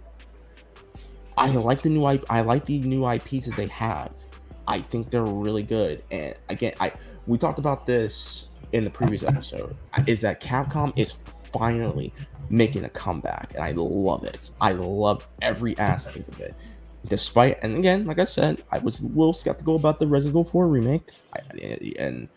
[1.37, 4.15] I like the new IP, I like the new IPs that they have.
[4.67, 6.03] I think they're really good.
[6.11, 6.93] And again, I
[7.27, 9.77] we talked about this in the previous episode.
[10.07, 11.15] Is that Capcom is
[11.53, 12.13] finally
[12.51, 14.51] making a comeback, and I love it.
[14.61, 16.55] I love every aspect of it.
[17.09, 20.45] Despite, and again, like I said, I was a little skeptical about the Resident Evil
[20.45, 21.41] 4 remake, I,
[21.99, 22.29] and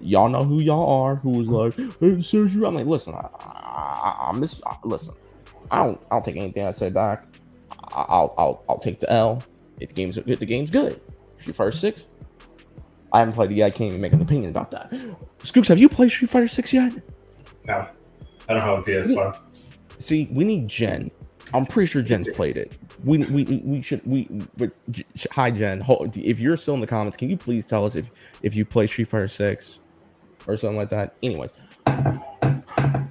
[0.00, 1.16] y'all know who y'all are.
[1.16, 4.60] Who was like, "Hey, Sergio," I'm like, listen, I, I, I'm this.
[4.84, 5.14] Listen,
[5.70, 7.24] I don't, I don't take anything I say back.
[7.92, 9.42] I'll, I'll, I'll take the L.
[9.80, 11.00] If the game's good, the game's good.
[11.38, 12.08] Street Fighter Six.
[13.12, 13.66] I haven't played it yet.
[13.66, 14.90] I can't even make an opinion about that.
[15.40, 16.92] Skooks, have you played Street Fighter Six yet?
[17.66, 17.88] No,
[18.48, 19.38] I don't have a PS5.
[19.98, 21.10] See, we need Jen.
[21.52, 22.72] I'm pretty sure Jen's played it.
[23.04, 24.70] We we, we, we should we but
[25.32, 25.84] hi Jen.
[26.14, 28.10] If you're still in the comments, can you please tell us if
[28.42, 29.80] if you play Street Fighter Six
[30.46, 31.14] or something like that?
[31.22, 31.52] Anyways,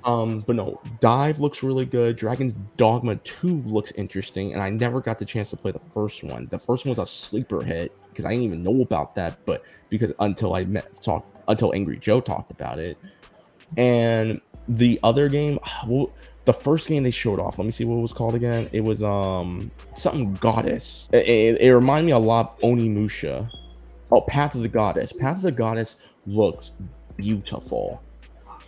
[0.03, 2.15] um, but no, Dive looks really good.
[2.15, 6.23] Dragon's Dogma Two looks interesting, and I never got the chance to play the first
[6.23, 6.45] one.
[6.45, 9.63] The first one was a sleeper hit because I didn't even know about that, but
[9.89, 12.97] because until I met talk until Angry Joe talked about it,
[13.77, 16.11] and the other game, well,
[16.45, 17.59] the first game they showed off.
[17.59, 18.69] Let me see what it was called again.
[18.71, 21.09] It was um something goddess.
[21.13, 23.49] It, it, it reminded me a lot of Onimusha.
[24.11, 25.13] Oh, Path of the Goddess.
[25.13, 26.71] Path of the Goddess looks
[27.15, 28.01] beautiful.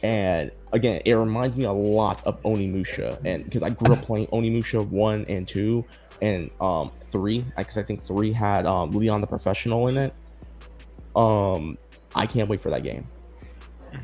[0.04, 4.28] And again, it reminds me a lot of Onimusha, and because I grew up playing
[4.28, 5.86] Onimusha one and two,
[6.22, 10.14] and um three, because I think three had um Leon the Professional in it.
[11.16, 11.78] Um,
[12.16, 13.06] I can't wait for that game.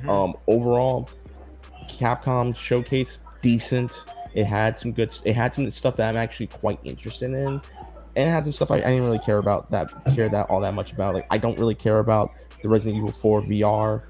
[0.08, 1.10] Um, overall,
[1.88, 4.04] Capcom showcase decent.
[4.34, 5.16] It had some good.
[5.24, 7.62] It had some stuff that I'm actually quite interested in, and
[8.16, 10.74] it had some stuff I, I didn't really care about that care that all that
[10.74, 11.16] much about.
[11.16, 14.04] Like I don't really care about the Resident Evil 4 VR.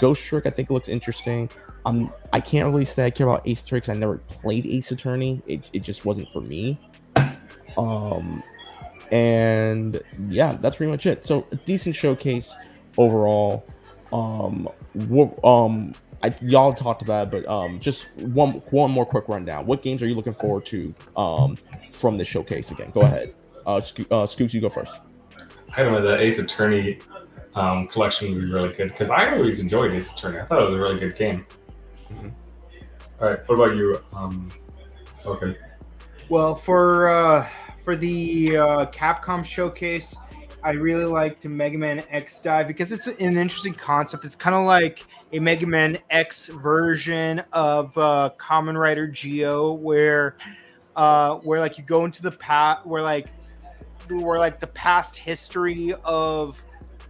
[0.00, 1.48] Ghost Trick I think it looks interesting.
[1.86, 4.90] Um, I can't really say I care about Ace Attorney 'cause I never played Ace
[4.92, 5.40] Attorney.
[5.46, 6.78] It, it just wasn't for me.
[7.76, 8.42] Um,
[9.10, 11.26] and yeah, that's pretty much it.
[11.26, 12.54] So a decent showcase
[12.98, 13.64] overall.
[14.12, 14.68] Um,
[15.44, 19.66] um, I, y'all talked about it, but um, just one one more quick rundown.
[19.66, 21.56] What games are you looking forward to um
[21.90, 22.90] from the showcase again?
[22.92, 23.34] Go ahead.
[23.66, 24.98] Uh, Sco- uh Skooks, you go first.
[25.76, 26.98] I don't know, the Ace Attorney
[27.54, 30.38] um, collection would be really good because I always enjoyed Ace Attorney.
[30.40, 31.46] I thought it was a really good game.
[32.12, 32.32] Mhm.
[33.20, 33.98] All right, what about you?
[34.14, 34.48] Um,
[35.26, 35.56] okay.
[36.28, 37.48] Well, for uh,
[37.84, 40.16] for the uh, Capcom showcase,
[40.62, 44.24] I really liked Mega Man X Dive because it's an interesting concept.
[44.24, 50.36] It's kind of like a Mega Man X version of uh, Kamen Rider Zi-O, where
[50.96, 53.26] uh, where like you go into the past, where like
[54.08, 56.60] where like the past history of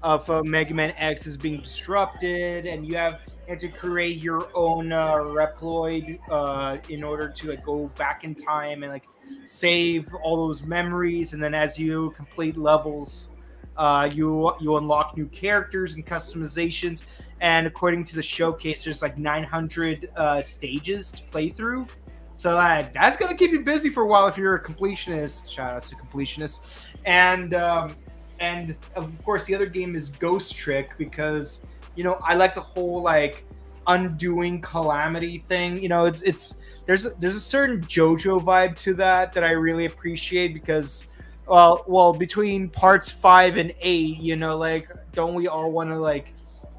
[0.02, 3.20] of uh, Mega Man X is being disrupted, and you have
[3.58, 8.82] to create your own uh, Reploid uh, in order to like go back in time
[8.82, 9.06] and like
[9.44, 11.32] save all those memories.
[11.32, 13.30] And then as you complete levels,
[13.76, 17.04] uh, you you unlock new characters and customizations.
[17.40, 21.86] And according to the showcase, there's like 900 uh, stages to play through.
[22.34, 25.50] So like, that's gonna keep you busy for a while if you're a completionist.
[25.50, 26.86] Shout out to completionists.
[27.04, 27.96] And um,
[28.40, 32.60] and of course the other game is Ghost Trick because you know I like the
[32.60, 33.44] whole like
[33.86, 35.82] undoing calamity thing.
[35.82, 39.52] You know, it's it's there's a, there's a certain JoJo vibe to that that I
[39.52, 41.06] really appreciate because
[41.46, 45.98] well well between parts five and eight, you know, like don't we all want to
[45.98, 46.32] like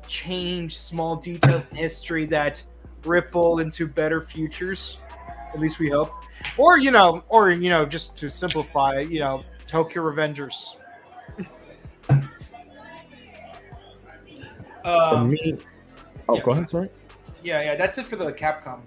[0.08, 2.63] change small details in history that
[3.06, 4.97] ripple into better futures?
[5.54, 6.12] At least we hope.
[6.58, 10.78] Or you know, or you know, just to simplify, you know, Tokyo Revengers.
[14.84, 15.58] For um, me,
[16.28, 16.41] oh, yeah.
[16.44, 16.70] go ahead.
[16.70, 16.89] Sorry.
[17.44, 18.80] yeah, yeah, that's it for the Capcom.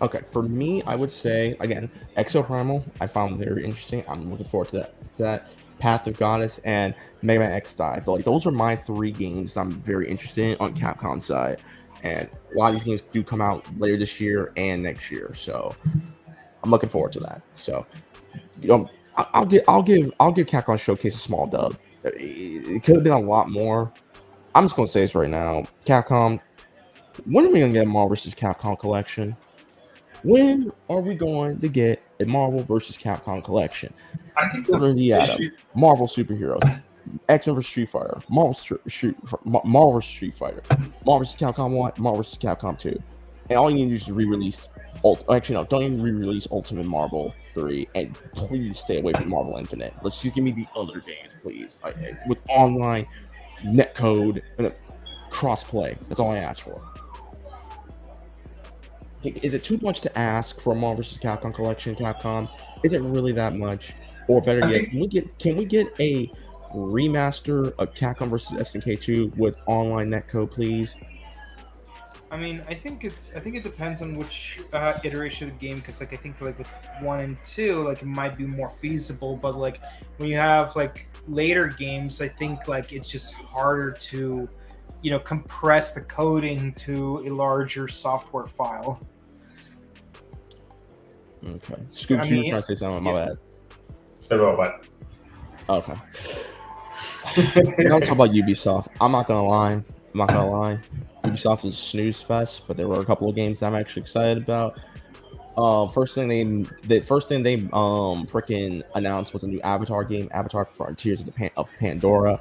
[0.00, 2.84] Okay, for me, I would say again, Exoprimal.
[3.00, 4.04] I found very interesting.
[4.08, 5.16] I'm looking forward to that.
[5.16, 5.48] To that
[5.82, 8.06] Path of Goddess and Mega Man X Dive.
[8.06, 11.60] Like those are my three games I'm very interested in on Capcom side.
[12.04, 15.34] And a lot of these games do come out later this year and next year,
[15.34, 15.74] so
[16.62, 17.42] I'm looking forward to that.
[17.56, 17.84] So,
[18.60, 21.76] you know, I- I'll give, I'll give, I'll give Capcom Showcase a small dub.
[22.04, 22.14] It,
[22.68, 23.92] it could have been a lot more.
[24.54, 26.40] I'm just gonna say this right now, Capcom.
[27.26, 28.34] When are we gonna get a Marvel vs.
[28.34, 29.36] Capcom collection?
[30.22, 32.96] When are we going to get a Marvel vs.
[32.96, 33.92] Capcom collection?
[34.36, 36.80] I think Order the Atom, Marvel superheroes,
[37.28, 40.62] X Men vs Street Fighter, Marvel Str- Street, Marvel Street Fighter,
[41.04, 43.02] Marvel vs Capcom One, Marvel vs Capcom Two,
[43.50, 44.68] and all you need to do is re-release.
[45.04, 49.56] Ult- actually, no, don't even re-release Ultimate Marvel Three, and please stay away from Marvel
[49.56, 49.94] Infinite.
[50.02, 53.06] Let's just give me the other games, please, I, I- with online
[53.62, 54.74] netcode and a
[55.30, 55.96] cross-play.
[56.08, 56.82] That's all I ask for.
[59.24, 61.18] Is it too much to ask for a Marvel vs.
[61.18, 62.50] Capcom collection, Capcom?
[62.82, 63.94] Is it really that much?
[64.28, 66.30] Or better yet, can we get can we get a
[66.74, 70.96] remaster of Capcom versus SNK 2 with online netcode, please?
[72.32, 73.30] I mean, I think it's.
[73.36, 76.40] I think it depends on which uh, iteration of the game, because like I think
[76.40, 79.36] like with one and two, like it might be more feasible.
[79.36, 79.82] But like
[80.16, 84.48] when you have like later games, I think like it's just harder to,
[85.02, 88.98] you know, compress the coding to a larger software file.
[91.46, 91.76] Okay.
[91.90, 93.02] Scoop, I you were mean, trying to say something.
[93.02, 93.26] My yeah.
[93.26, 93.38] bad.
[94.20, 94.84] so about what?
[95.68, 96.00] Okay.
[97.36, 98.88] Let's talk about Ubisoft.
[99.02, 99.72] I'm not gonna lie.
[99.72, 100.80] I'm not gonna lie.
[101.32, 104.02] Ubisoft is a snooze fest, but there were a couple of games that I'm actually
[104.02, 104.78] excited about.
[105.56, 106.44] Uh, first thing they
[106.86, 111.26] the first thing they um freaking announced was a new Avatar game, Avatar Frontiers of
[111.26, 112.40] the Pan- of Pandora.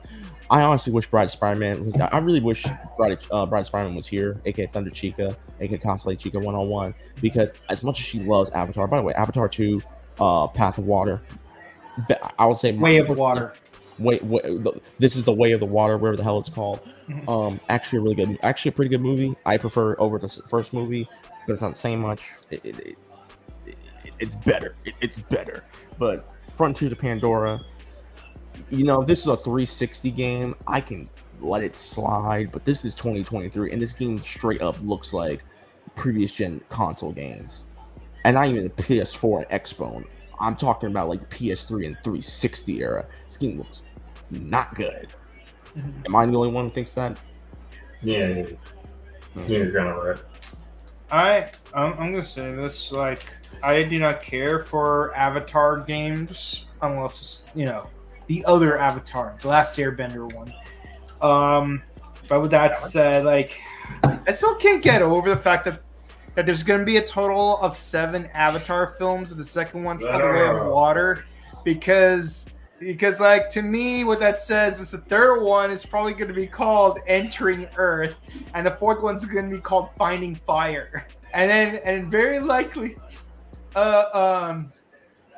[0.50, 1.96] I honestly wish Bride Spider-Man was.
[1.96, 2.66] I really wish
[2.98, 6.94] Bride uh, Bride Spider-Man was here, aka Thunder Chica, aka Cosplay Chica one on one.
[7.22, 9.82] Because as much as she loves Avatar, by the way, Avatar two,
[10.20, 11.22] uh, Path of Water.
[12.40, 13.54] I would say Way of the water.
[14.02, 16.80] Way, way the- this is the way of the water whatever the hell it's called.
[17.10, 17.28] Mhm.
[17.30, 19.34] um actually a really good actually a pretty good movie.
[19.46, 21.08] I prefer over the first movie
[21.48, 22.32] but it's not saying much.
[22.50, 22.98] It, it, it,
[23.66, 23.76] it-
[24.20, 24.76] it's better.
[24.86, 25.64] It, it's better.
[25.98, 27.62] But frontiers of pandora
[28.70, 30.56] you know this is a 360 game.
[30.68, 31.10] I can
[31.40, 35.44] let it slide but this is 2023 and this game straight up looks like
[35.96, 37.64] previous gen console games.
[38.24, 40.06] And not even the ps4 and xbone
[40.40, 43.06] i'm talking about like the ps3 and 360 era.
[43.28, 43.84] This game looks
[44.32, 45.08] not good
[45.78, 46.06] Mhm.
[46.06, 47.18] am i the only one who thinks that
[48.02, 48.46] Yeah, yeah,
[49.36, 49.44] yeah.
[49.48, 50.18] you're gonna right.
[51.12, 53.32] I I'm, I'm gonna say this like
[53.64, 57.88] I do not care for Avatar games unless it's you know
[58.28, 60.54] the other Avatar, the Last Airbender one.
[61.22, 61.84] Um,
[62.30, 63.60] but with that said, like
[64.04, 65.82] I still can't get over the fact that
[66.36, 70.22] that there's gonna be a total of seven Avatar films, and the second one's called
[70.22, 71.26] The Way of Water,
[71.66, 72.50] because
[72.82, 76.34] because like to me what that says is the third one is probably going to
[76.34, 78.16] be called entering earth
[78.56, 81.08] and the fourth one's going to be called finding fire.
[81.34, 82.98] And then and very likely
[83.78, 84.74] uh um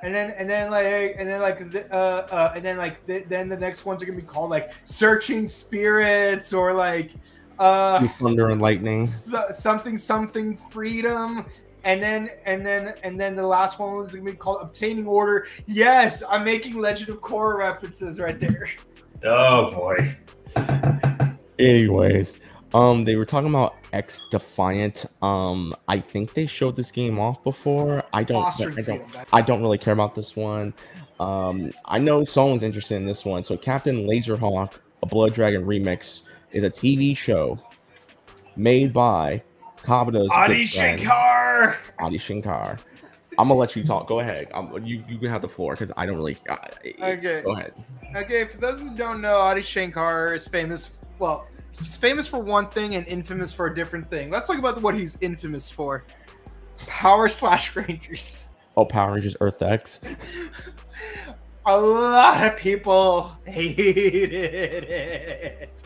[0.01, 3.19] and then and then like and then like the- uh, uh and then like the,
[3.27, 7.11] then the next ones are gonna be called like searching spirits or like
[7.59, 9.05] uh thunder and lightning.
[9.51, 11.45] something something freedom
[11.83, 15.47] and then and then and then the last one is gonna be called obtaining order
[15.67, 18.69] yes i'm making legend of korra references right there
[19.25, 20.15] Oh boy.
[21.59, 22.35] anyways
[22.73, 27.43] um they were talking about x defiant um i think they showed this game off
[27.43, 30.73] before i don't Ostrich i don't I don't really care about this one.
[31.19, 33.43] Um, I know someone's interested in this one.
[33.43, 37.59] So, Captain Laserhawk, a Blood Dragon remix, is a TV show
[38.55, 39.41] made by
[39.83, 42.77] Kabuto's adi shankar Adi Shankar.
[43.37, 44.07] I'm gonna let you talk.
[44.07, 44.49] Go ahead.
[44.53, 46.37] Um, you you can have the floor because I don't really.
[46.49, 46.55] Uh,
[47.01, 47.41] Okay.
[47.43, 47.73] Go ahead.
[48.15, 52.67] okay for those who don't know adi shankar is famous well he's famous for one
[52.69, 56.05] thing and infamous for a different thing let's talk about what he's infamous for
[56.85, 59.99] power slash rangers Oh, Power Rangers Earth X.
[61.67, 65.83] a lot of people hated it.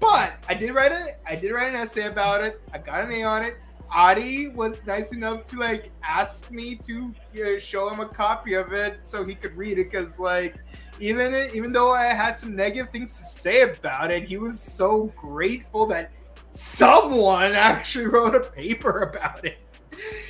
[0.00, 1.20] But I did write it.
[1.26, 2.60] I did write an essay about it.
[2.72, 3.54] I got an A on it.
[3.90, 8.54] Adi was nice enough to like ask me to you know, show him a copy
[8.54, 10.56] of it so he could read it because like
[11.00, 15.12] even even though I had some negative things to say about it, he was so
[15.16, 16.12] grateful that
[16.50, 19.58] someone actually wrote a paper about it.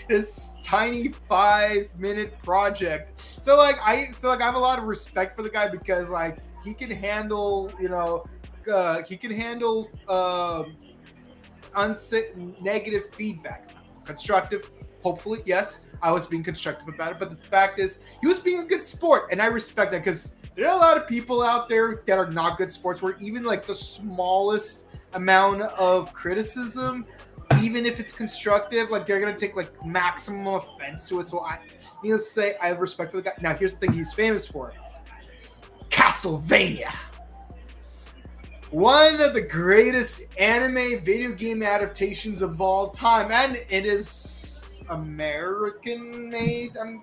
[0.08, 4.84] This tiny five minute project so like I so like I have a lot of
[4.84, 8.24] respect for the guy because like he can handle you know
[8.68, 9.90] uh, he can handle
[11.74, 13.70] unsa- negative feedback,
[14.04, 14.70] constructive
[15.02, 17.18] hopefully, yes, I was being constructive about it.
[17.18, 20.36] But the fact is, he was being a good sport, and I respect that because
[20.54, 23.02] there are a lot of people out there that are not good sports.
[23.02, 27.06] Where even like the smallest amount of criticism,
[27.62, 31.28] even if it's constructive, like they're gonna take like maximum offense to it.
[31.28, 31.58] So I,
[32.02, 33.32] needless to say, I have respect for the guy.
[33.40, 34.74] Now here's the thing: he's famous for
[35.90, 36.92] Castlevania
[38.70, 46.28] one of the greatest anime video game adaptations of all time, and it is American
[46.28, 46.76] made.
[46.76, 47.02] I'm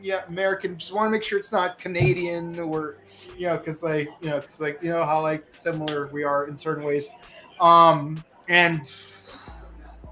[0.00, 0.78] yeah, American.
[0.78, 2.98] Just want to make sure it's not Canadian or
[3.36, 6.46] you know, because like you know, it's like you know how like similar we are
[6.46, 7.10] in certain ways.
[7.60, 8.82] Um, and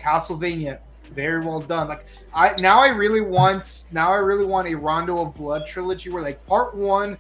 [0.01, 0.81] Castlevania,
[1.15, 1.89] very well done.
[1.89, 6.11] Like I now I really want now I really want a Rondo of Blood trilogy
[6.11, 7.17] where like part one,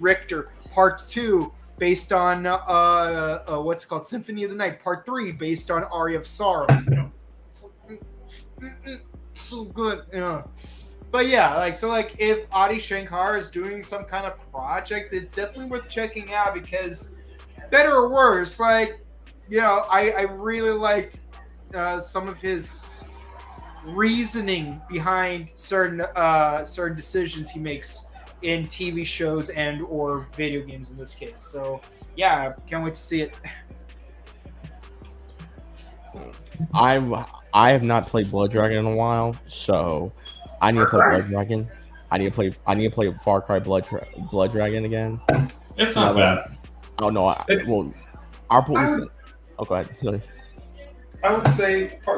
[0.00, 5.04] Richter, part two, based on uh, uh, what's it called Symphony of the Night Part
[5.04, 6.66] Three, based on Aria of Sorrow.
[7.52, 7.98] So, mm,
[8.60, 9.00] mm, mm,
[9.34, 10.42] so good, yeah.
[11.10, 15.34] But yeah, like so, like if Adi Shankar is doing some kind of project, it's
[15.34, 17.12] definitely worth checking out because,
[17.70, 19.00] better or worse, like
[19.48, 21.14] you know, I I really like
[21.74, 23.04] uh, some of his
[23.84, 28.05] reasoning behind certain uh certain decisions he makes
[28.42, 31.34] in TV shows and or video games in this case.
[31.38, 31.80] So
[32.16, 33.34] yeah, can't wait to see it.
[36.74, 37.12] I've
[37.52, 40.12] I have not played Blood Dragon in a while, so
[40.60, 41.68] I need to play Blood Dragon.
[42.10, 42.54] I need to play.
[42.66, 45.20] I need to play Far Cry Blood Dra- Blood Dragon again.
[45.76, 46.56] It's not Yeah, bad.
[47.00, 47.26] Oh no!
[47.26, 47.92] I, It's- well,
[48.50, 48.90] our police.
[48.90, 49.10] I would-
[49.58, 49.88] Oh, go ahead.
[50.02, 50.22] Sorry.
[51.24, 52.15] I would say part.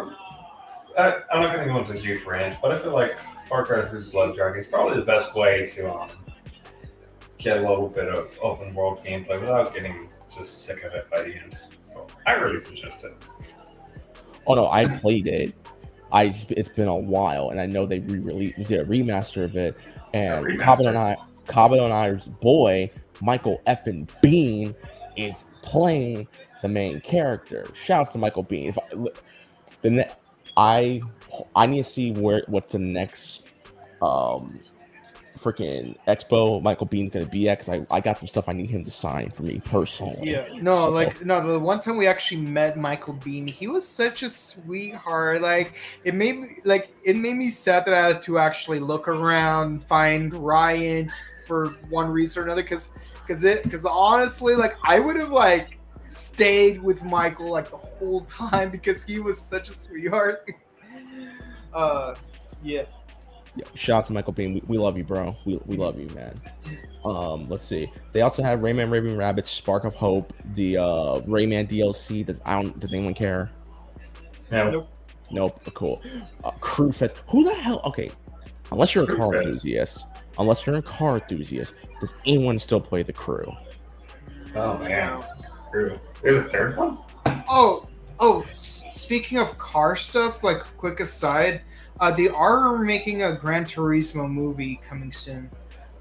[0.98, 3.16] I, I'm not going to go into a huge rant, but I feel like
[3.48, 6.10] Far Cry 3's Blood Dragon is probably the best way to um,
[7.38, 11.22] get a little bit of open world gameplay without getting just sick of it by
[11.22, 11.56] the end.
[11.84, 13.14] So I really suggest it.
[14.46, 15.54] Oh no, I played it.
[16.10, 19.76] I it's been a while, and I know they re-released did a remaster of it.
[20.14, 22.90] And A and I, Kaba and I's boy
[23.20, 24.74] Michael Effin Biehn
[25.16, 26.26] is playing
[26.62, 27.66] the main character.
[27.74, 28.70] Shouts to Michael Biehn.
[28.70, 29.10] If I,
[29.82, 30.10] the
[30.58, 31.00] I
[31.54, 33.44] I need to see where what's the next
[34.02, 34.58] um
[35.38, 38.68] freaking expo Michael Biehn's gonna be at because I, I got some stuff I need
[38.70, 40.32] him to sign for me personally.
[40.32, 43.86] Yeah, no, So- like no, the one time we actually met Michael Biehn, he was
[43.86, 45.40] such a sweetheart.
[45.40, 49.06] Like it made me like it made me sad that I had to actually look
[49.06, 51.08] around, find Ryan
[51.46, 52.92] for one reason or another, because
[53.24, 55.77] because it because honestly, like I would have like
[56.08, 60.50] stayed with Michael like the whole time because he was such a sweetheart.
[61.74, 62.14] uh,
[62.62, 62.84] yeah.
[63.56, 64.54] Yeah, shout out to Michael Biehn.
[64.54, 65.34] We, we love you, bro.
[65.44, 66.40] We, we love you, man.
[67.04, 67.90] Um, let's see.
[68.12, 72.24] They also have Rayman Raven Rabbit, Spark of Hope, the uh Rayman DLC.
[72.24, 73.50] Does I don't does anyone care?
[74.52, 74.70] Yeah.
[74.70, 74.88] Nope.
[75.30, 75.60] Nope.
[75.74, 76.00] Cool.
[76.44, 77.16] Uh, Crew Fest.
[77.28, 77.80] Who the hell?
[77.84, 78.10] Okay,
[78.70, 79.46] unless you're a Crew car Fest.
[79.46, 80.06] enthusiast,
[80.38, 83.50] unless you're a car enthusiast, does anyone still play the Crew?
[84.54, 85.22] Oh man.
[85.72, 85.98] True.
[86.22, 86.98] There's a third one.
[87.48, 87.86] Oh,
[88.20, 88.44] oh.
[88.52, 91.62] s- Speaking of car stuff, like quick aside,
[92.00, 95.50] uh, they are making a Gran Turismo movie coming soon.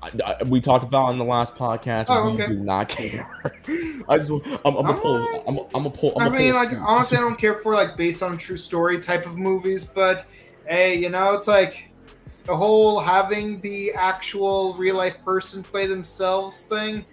[0.01, 0.11] I,
[0.41, 2.07] I- we talked about in the last podcast.
[2.09, 3.29] Oh, we do not care.
[4.09, 5.43] I just, I'm, I'm a I'm pull.
[5.47, 6.13] I'm, I'm a pull.
[6.19, 8.37] I'm I a mean, pull like honestly, I don't care for like based on a
[8.37, 10.25] true story type of movies, but
[10.67, 11.91] hey, you know, it's like
[12.45, 17.05] the whole having the actual real life person play themselves thing.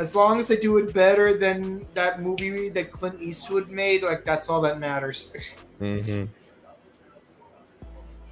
[0.00, 4.24] As long as they do it better than that movie that Clint Eastwood made, like
[4.24, 5.32] that's all that matters.
[5.78, 6.24] hmm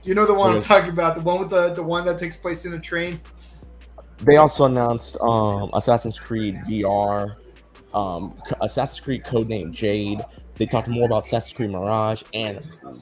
[0.08, 2.36] you know the one I'm talking about, the one with the the one that takes
[2.36, 3.20] place in a train.
[4.18, 7.36] They also announced um, Assassin's Creed VR,
[7.94, 10.22] um, Assassin's Creed Codename Jade.
[10.54, 12.58] They talked more about Assassin's Creed Mirage, and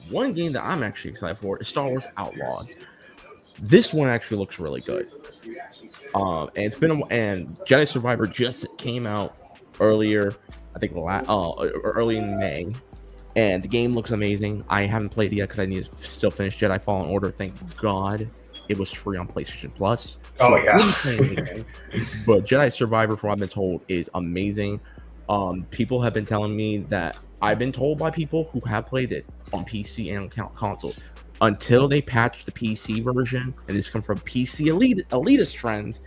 [0.09, 2.75] one game that I'm actually excited for is Star Wars Outlaws.
[3.59, 5.07] This one actually looks really good.
[6.15, 9.37] Um, and it's been a, and Jedi Survivor just came out
[9.79, 10.33] earlier,
[10.75, 12.73] I think la- uh, early in May,
[13.35, 14.63] and the game looks amazing.
[14.69, 17.31] I haven't played it yet because I need to still finish Jedi Fallen Order.
[17.31, 18.29] Thank God
[18.69, 20.17] it was free on PlayStation Plus.
[20.39, 20.77] Oh, yeah.
[20.95, 21.65] Playing the game.
[22.25, 24.79] but Jedi Survivor, from what I've been told, is amazing.
[25.29, 29.11] Um, people have been telling me that I've been told by people who have played
[29.11, 30.93] it on PC and on console
[31.41, 36.01] until they patch the PC version, and this comes from PC elite elitist friends.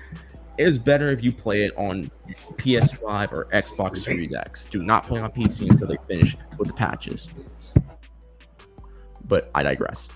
[0.59, 2.11] It is better if you play it on
[2.57, 4.67] PS5 or Xbox Series X.
[4.67, 7.31] Do not play on PC until they finish with the patches.
[9.27, 10.09] But I digress.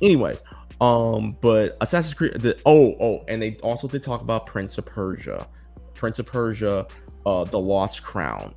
[0.00, 0.42] Anyways,
[0.80, 2.34] um, but Assassin's Creed.
[2.34, 5.46] The, oh, oh, and they also did talk about Prince of Persia,
[5.94, 6.86] Prince of Persia,
[7.26, 8.54] uh, the Lost Crown.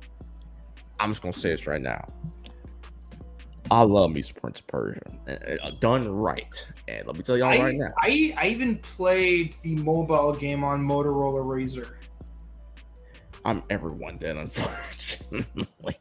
[1.00, 2.06] I'm just gonna say this right now.
[3.70, 5.00] I love me some Prince of Persia,
[5.62, 6.66] uh, done right.
[6.86, 10.62] And let me tell y'all I, right now, I, I even played the mobile game
[10.62, 11.90] on Motorola Razr.
[13.44, 15.96] I'm everyone then, unfortunately.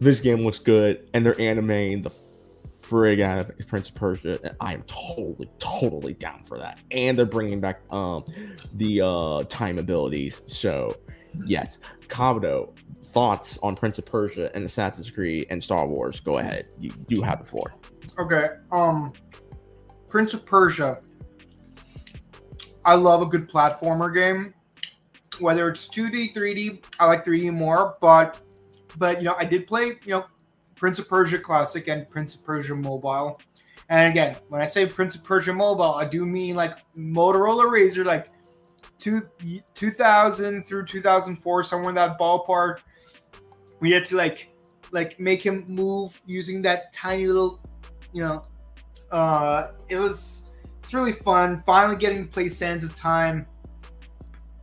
[0.00, 2.10] this game looks good, and they're animating the
[2.80, 4.38] frig out of Prince of Persia.
[4.44, 6.80] And I am totally, totally down for that.
[6.90, 8.24] And they're bringing back um
[8.74, 10.42] the uh time abilities.
[10.46, 10.96] So,
[11.46, 11.78] yes,
[12.08, 12.76] Kabuto,
[13.06, 16.20] thoughts on Prince of Persia and Assassin's Creed and Star Wars?
[16.20, 16.66] Go ahead.
[16.78, 17.74] You you have the floor.
[18.18, 18.48] Okay.
[18.70, 19.12] Um,
[20.08, 21.00] Prince of Persia.
[22.84, 24.54] I love a good platformer game.
[25.40, 28.40] Whether it's 2D, 3D, I like 3D more, but
[28.98, 30.26] but you know, I did play, you know,
[30.76, 33.40] Prince of Persia Classic and Prince of Persia Mobile.
[33.88, 38.04] And again, when I say Prince of Persia Mobile, I do mean like Motorola Razr,
[38.04, 38.28] like
[39.04, 39.28] two,
[39.74, 42.78] 2000 through 2004, somewhere in that ballpark.
[43.80, 44.50] We had to like
[44.92, 47.60] like make him move using that tiny little,
[48.12, 48.42] you know,
[49.10, 50.50] uh, it was
[50.82, 51.62] it's really fun.
[51.66, 53.46] Finally getting to play Sands of Time.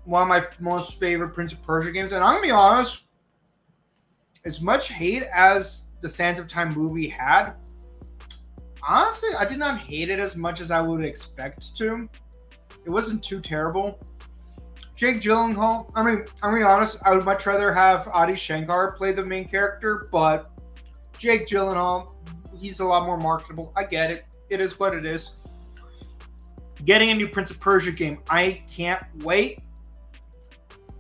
[0.06, 3.04] One of my most favorite Prince of Persia games, and I'm gonna be honest,
[4.46, 7.54] as much hate as the Sands of Time movie had,
[8.88, 12.10] honestly, I did not hate it as much as I would expect to.
[12.84, 14.00] It wasn't too terrible.
[15.02, 19.12] Jake Gyllenhaal, I mean, I'm gonna honest, I would much rather have Adi Shankar play
[19.12, 20.52] the main character, but
[21.18, 22.14] Jake Gyllenhaal,
[22.56, 23.74] he's a lot more marketable.
[23.76, 24.26] I get it.
[24.52, 25.32] It is what it is.
[26.86, 29.64] Getting a new Prince of Persia game, I can't wait.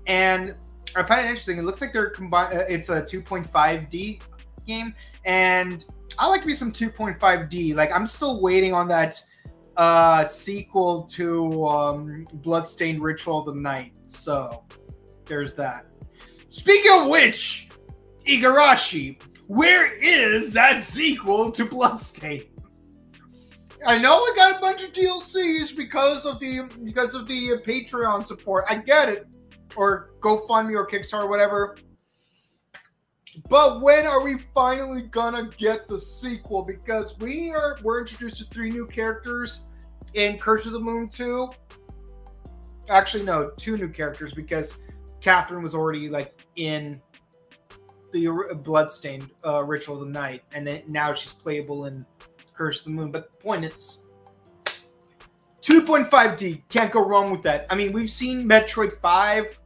[0.07, 0.55] And
[0.95, 1.59] I find it interesting.
[1.59, 2.57] It looks like they're combined.
[2.57, 4.19] Uh, it's a 2.5D
[4.65, 4.95] game,
[5.25, 5.85] and
[6.17, 7.75] I like to be some 2.5D.
[7.75, 9.21] Like I'm still waiting on that
[9.81, 13.93] uh sequel to um Bloodstained Ritual of the Night.
[14.09, 14.63] So
[15.25, 15.87] there's that.
[16.49, 17.69] Speaking of which,
[18.27, 22.45] Igarashi, where is that sequel to Bloodstained?
[23.87, 28.23] I know I got a bunch of DLCs because of the because of the Patreon
[28.23, 28.65] support.
[28.69, 29.25] I get it,
[29.75, 31.75] or GoFundMe or Kickstarter, whatever.
[33.49, 36.63] But when are we finally gonna get the sequel?
[36.63, 39.61] Because we are we're introduced to three new characters
[40.13, 41.49] in Curse of the Moon 2.
[42.89, 44.77] Actually, no, two new characters because
[45.21, 47.01] Catherine was already like in
[48.11, 48.27] the
[48.63, 52.05] Bloodstained uh, Ritual of the Night, and then now she's playable in
[52.53, 53.11] Curse of the Moon.
[53.11, 54.01] But the point is,
[55.61, 57.65] 2.5D can't go wrong with that.
[57.69, 59.59] I mean, we've seen Metroid 5.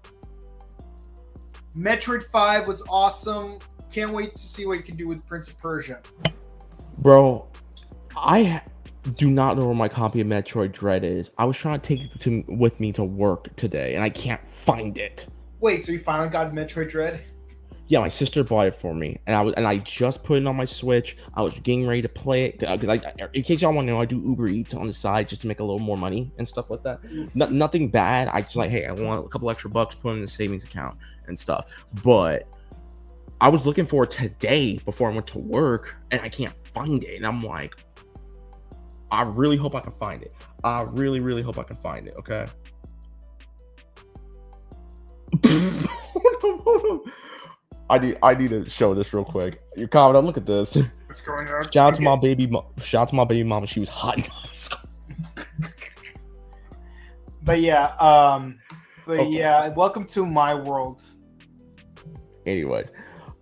[1.76, 3.60] Metroid 5 was awesome.
[3.92, 6.02] Can't wait to see what you can do with Prince of Persia.
[7.00, 7.50] Bro,
[8.16, 8.62] I
[9.14, 11.32] do not know where my copy of Metroid Dread is.
[11.38, 14.42] I was trying to take it to, with me to work today, and I can't
[14.50, 15.28] find it.
[15.60, 17.24] Wait, so you finally got Metroid Dread?
[17.88, 20.48] Yeah, my sister bought it for me, and I was and I just put it
[20.48, 21.18] on my Switch.
[21.36, 24.02] I was getting ready to play it because I, in case y'all want to know,
[24.02, 26.50] I do Uber Eats on the side just to make a little more money and
[26.50, 27.00] stuff like that.
[27.36, 28.28] No, nothing bad.
[28.30, 30.64] I just like, hey, I want a couple extra bucks, put them in the savings
[30.64, 30.98] account
[31.28, 31.72] and stuff.
[32.04, 32.48] But
[33.40, 37.04] I was looking for it today before I went to work, and I can't find
[37.04, 37.18] it.
[37.18, 37.76] And I'm like,
[39.12, 40.34] I really hope I can find it.
[40.64, 42.16] I really, really hope I can find it.
[42.18, 42.46] Okay.
[45.46, 47.12] hold on, hold on.
[47.90, 49.60] I need I need to show this real quick.
[49.76, 50.26] Your comment.
[50.26, 50.76] Look at this.
[51.06, 51.64] What's going on?
[51.72, 52.48] Shout out to my baby.
[52.48, 53.68] mo- Shout out to my baby mama.
[53.68, 54.80] She was hot in high school.
[57.44, 58.58] But yeah, um,
[59.06, 59.30] but Okay.
[59.38, 61.04] yeah, welcome to my world.
[62.48, 62.92] Anyways,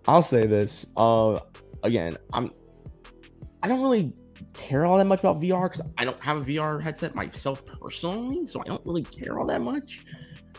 [0.09, 0.85] I'll say this.
[0.97, 1.39] Uh,
[1.83, 2.51] again, I'm.
[3.61, 4.13] I don't really
[4.53, 8.45] care all that much about VR because I don't have a VR headset myself personally,
[8.47, 10.05] so I don't really care all that much.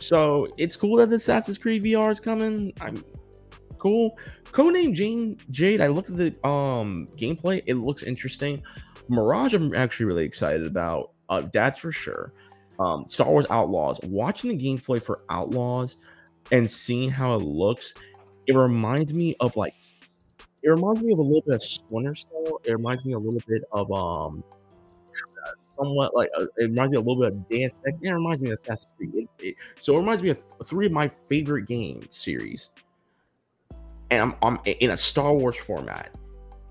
[0.01, 2.73] So it's cool that the Assassin's Creed VR is coming.
[2.81, 3.05] I'm
[3.79, 4.19] cool.
[4.45, 5.81] Codename Jane Jade.
[5.81, 7.63] I looked at the um gameplay.
[7.67, 8.63] It looks interesting.
[9.09, 11.13] Mirage, I'm actually really excited about.
[11.29, 12.33] Uh, that's for sure.
[12.79, 14.01] Um, Star Wars Outlaws.
[14.03, 15.97] Watching the gameplay for Outlaws
[16.51, 17.95] and seeing how it looks,
[18.47, 19.75] it reminds me of like
[20.65, 22.61] it reminds me of a little bit of Splinter Cell.
[22.65, 24.43] It reminds me a little bit of um
[25.79, 28.01] somewhat like uh, it reminds me a little bit of Deus Ex.
[28.01, 29.13] It reminds me of Assassin's Creed.
[29.15, 32.71] It- it- so it reminds me of three of my favorite game series,
[34.11, 36.11] and I'm I'm in a Star Wars format,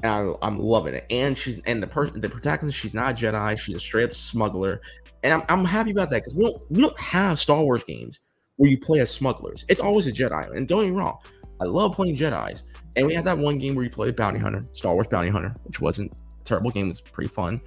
[0.03, 1.05] and I, I'm loving it.
[1.09, 3.57] And she's and the person the protagonist she's not a Jedi.
[3.57, 4.81] She's a straight up smuggler,
[5.23, 8.19] and I'm I'm happy about that because we don't we don't have Star Wars games
[8.57, 9.65] where you play as smugglers.
[9.67, 10.55] It's always a Jedi.
[10.55, 11.17] And don't get me wrong,
[11.59, 12.63] I love playing Jedi's.
[12.95, 15.53] And we had that one game where you played Bounty Hunter, Star Wars Bounty Hunter,
[15.63, 16.89] which wasn't a terrible game.
[16.89, 17.59] It's pretty fun.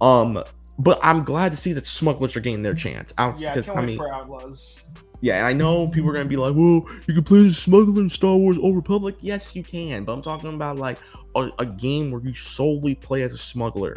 [0.00, 0.42] Um,
[0.78, 3.12] but I'm glad to see that smugglers are getting their chance.
[3.18, 4.80] Out, Yeah, I mean, for Outlaws.
[5.20, 8.02] yeah, and I know people are gonna be like, "Well, you can play as smuggler
[8.02, 10.98] in Star Wars Old Republic." Yes, you can, but I'm talking about like
[11.36, 13.96] a, a game where you solely play as a smuggler.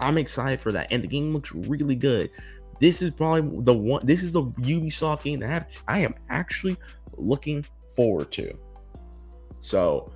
[0.00, 2.30] I'm excited for that, and the game looks really good.
[2.80, 4.06] This is probably the one.
[4.06, 6.76] This is the Ubisoft game that I, have, I am actually
[7.16, 7.66] looking
[7.96, 8.56] forward to.
[9.60, 10.12] So,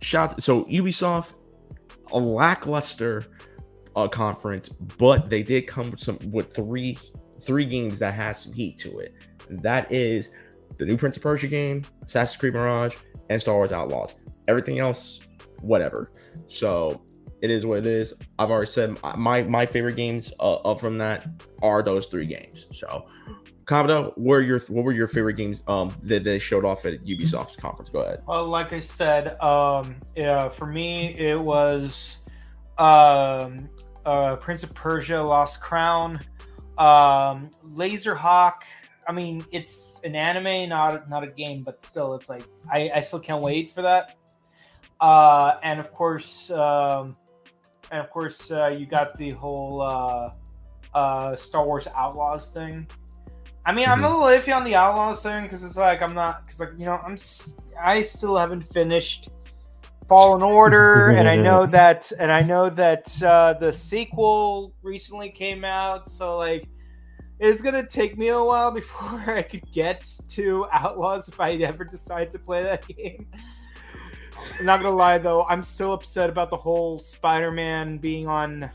[0.00, 1.32] shout so Ubisoft,
[2.12, 3.26] a lackluster
[3.96, 6.98] uh, conference, but they did come with some with three
[7.42, 9.14] three games that has some heat to it.
[9.48, 10.30] That is
[10.76, 12.96] the new Prince of Persia game, Assassin's Creed Mirage,
[13.30, 14.14] and Star Wars Outlaws.
[14.46, 15.20] Everything else,
[15.60, 16.12] whatever.
[16.46, 17.02] So
[17.40, 18.14] it is what it is.
[18.38, 21.26] I've already said my my favorite games uh, from that
[21.62, 22.66] are those three games.
[22.72, 23.06] So,
[23.68, 27.02] Kamada, what were your what were your favorite games um that they showed off at
[27.02, 27.90] Ubisoft's conference?
[27.90, 28.22] Go ahead.
[28.26, 32.18] Well, like I said, um, yeah, for me it was
[32.78, 33.68] um,
[34.06, 36.18] uh, Prince of Persia: Lost Crown,
[36.78, 38.62] um, Laserhawk.
[39.06, 43.00] I mean, it's an anime, not not a game, but still, it's like I, I
[43.02, 44.16] still can't wait for that.
[44.98, 47.14] Uh, and of course, um,
[47.90, 50.30] and of course, uh, you got the whole uh,
[50.94, 52.88] uh, Star Wars Outlaws thing.
[53.68, 56.42] I mean, I'm a little iffy on the Outlaws thing because it's like I'm not
[56.42, 57.18] because like you know I'm
[57.78, 59.28] I still haven't finished
[60.08, 65.66] Fallen Order, and I know that and I know that uh, the sequel recently came
[65.66, 66.66] out, so like
[67.40, 71.84] it's gonna take me a while before I could get to Outlaws if I ever
[71.84, 73.26] decide to play that game.
[74.58, 78.70] I'm not gonna lie though, I'm still upset about the whole Spider-Man being on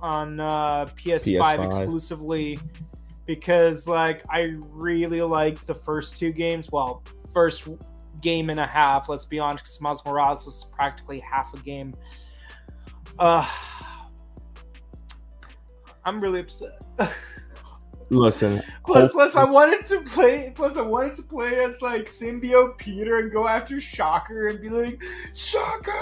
[0.00, 1.64] on uh, PS5, PS5.
[1.66, 2.58] exclusively
[3.34, 6.68] because like I really like the first two games.
[6.70, 7.02] Well,
[7.32, 7.66] first
[8.20, 9.08] game and a half.
[9.08, 11.94] Let's be honest, 'cause Miles Morales was practically half a game.
[13.18, 13.48] Uh,
[16.04, 16.78] I'm really upset.
[18.12, 20.52] Listen, Plus, plus, I wanted to play.
[20.54, 24.68] Plus, I wanted to play as like symbiote Peter and go after Shocker and be
[24.68, 25.02] like,
[25.34, 25.92] Shocker,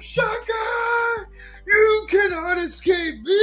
[0.00, 1.28] Shocker,
[1.66, 3.34] you cannot escape me.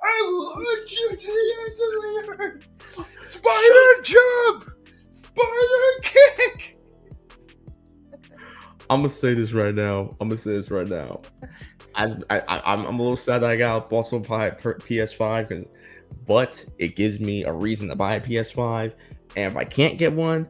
[0.00, 2.68] I will hunt you to the end of the earth.
[3.24, 4.70] Spider jump,
[5.10, 6.78] spider kick.
[8.88, 10.14] I'm gonna say this right now.
[10.20, 11.20] I'm gonna say this right now.
[11.96, 15.64] As I, I, I'm, I'm a little sad that I got buy a PS5 because,
[16.26, 18.92] but it gives me a reason to buy a PS5.
[19.36, 20.48] And if I can't get one,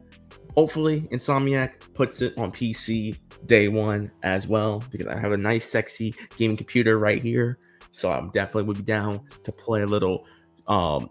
[0.55, 5.69] hopefully Insomniac puts it on PC day one as well because I have a nice,
[5.69, 7.59] sexy gaming computer right here.
[7.91, 10.27] So I'm definitely would be down to play a little
[10.67, 11.09] um,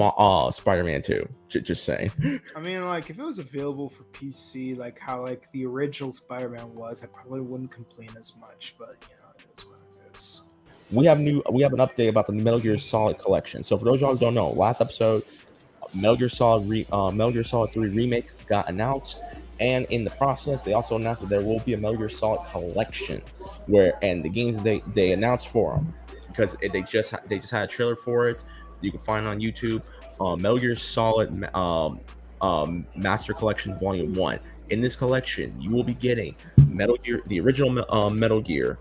[0.00, 1.28] uh, Spider-Man 2.
[1.48, 2.10] J- just saying.
[2.56, 6.74] I mean, like if it was available for PC, like how like the original Spider-Man
[6.74, 8.74] was, I probably wouldn't complain as much.
[8.78, 10.43] But you know, it is what it is.
[10.92, 13.64] We have new we have an update about the Metal Gear Solid collection.
[13.64, 15.22] So for those of y'all who don't know, last episode,
[15.94, 19.20] Metal Gear Solid re, uh, Metal Gear Solid 3 remake got announced,
[19.60, 22.44] and in the process, they also announced that there will be a Metal Gear Solid
[22.50, 23.22] collection,
[23.66, 25.94] where and the games they they announced for them
[26.28, 28.42] because they just they just had a trailer for it.
[28.80, 29.82] You can find on YouTube.
[30.20, 32.00] Uh, Metal Gear Solid um,
[32.40, 34.38] um, Master Collection Volume One.
[34.70, 36.34] In this collection, you will be getting
[36.68, 38.78] Metal Gear, the original uh, Metal Gear,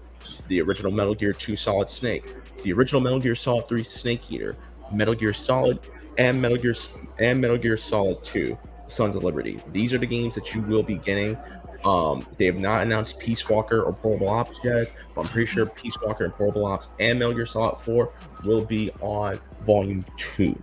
[0.48, 2.34] the original Metal Gear 2 Solid Snake,
[2.64, 4.56] the original Metal Gear Solid 3 Snake Eater,
[4.91, 5.80] Metal Gear Solid,
[6.18, 6.76] and Metal Gear
[7.20, 9.62] and Metal Gear Solid 2 Sons of Liberty.
[9.72, 11.38] These are the games that you will be getting.
[11.84, 15.66] Um, they have not announced Peace Walker or Portable Ops yet, but I'm pretty sure
[15.66, 18.14] Peace Walker and Portable Ops and Metal Gear Solid 4
[18.46, 20.58] will be on Volume 2.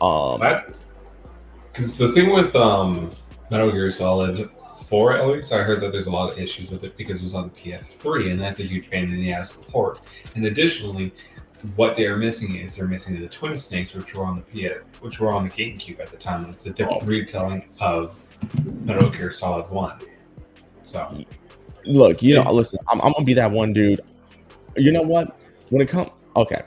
[0.00, 0.40] Um,
[1.72, 3.10] Because the thing with um,
[3.50, 6.84] Metal Gear Solid 4, at least, I heard that there's a lot of issues with
[6.84, 9.52] it because it was on the PS3, and that's a huge pain in the ass
[9.52, 10.00] port.
[10.34, 11.12] And additionally,
[11.74, 14.68] what they are missing is they're missing the Twin Snakes, which were on the P-
[15.00, 16.48] which were on the GameCube at the time.
[16.50, 18.24] It's a different retelling of
[18.82, 20.00] Metal Gear Solid 1.
[20.84, 21.24] So,
[21.84, 24.00] look, you know, listen, I'm, I'm gonna be that one dude.
[24.76, 25.38] You know what?
[25.70, 26.62] When it comes, okay,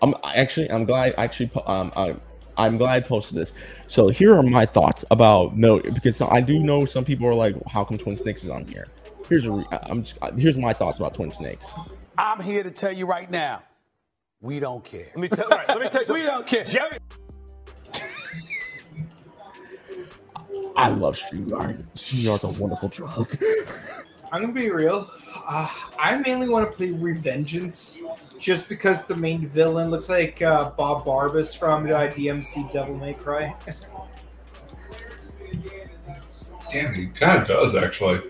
[0.00, 2.14] I'm I actually, I'm glad, I actually, um, I,
[2.60, 3.52] I'm glad I posted this.
[3.88, 7.54] So here are my thoughts about no, because I do know some people are like,
[7.66, 8.86] how come Twin Snakes is on here?
[9.28, 11.66] Here's a, re- I'm just, here's my thoughts about Twin Snakes.
[12.18, 13.62] I'm here to tell you right now,
[14.40, 15.06] we don't care.
[15.14, 16.64] Let me tell, right, let me tell you We don't care.
[16.64, 16.98] Jerry,
[20.76, 21.84] I love StreamYard.
[21.94, 23.36] StreamYard's a wonderful drug.
[24.32, 25.10] I'm gonna be real.
[25.48, 27.98] Uh, I mainly want to play Revengeance,
[28.40, 33.12] just because the main villain looks like uh, Bob Barbas from uh, DMC Devil May
[33.14, 33.54] Cry.
[36.72, 38.22] damn, he kind of does, actually.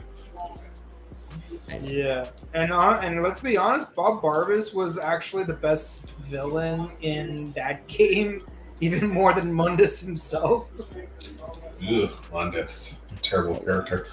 [1.83, 7.53] Yeah, and uh, and let's be honest, Bob Barbas was actually the best villain in
[7.53, 8.43] that game,
[8.81, 10.69] even more than Mundus himself.
[11.89, 12.95] Ugh, Mundus.
[13.23, 14.09] Terrible character.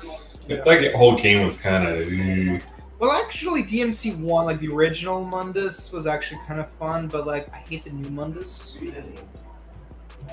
[0.47, 2.63] That whole game was kind of.
[2.99, 7.51] Well, actually, DMC one, like the original Mundus, was actually kind of fun, but like
[7.53, 8.77] I hate the new Mundus.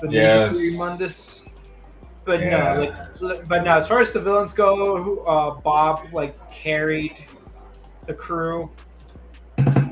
[0.01, 0.53] The Yes.
[0.53, 1.43] Ninja Theory Mundus.
[2.25, 2.91] But Yeah.
[3.21, 3.71] no, like, but no.
[3.71, 7.25] As far as the villains go, uh, Bob like carried
[8.07, 8.71] the crew.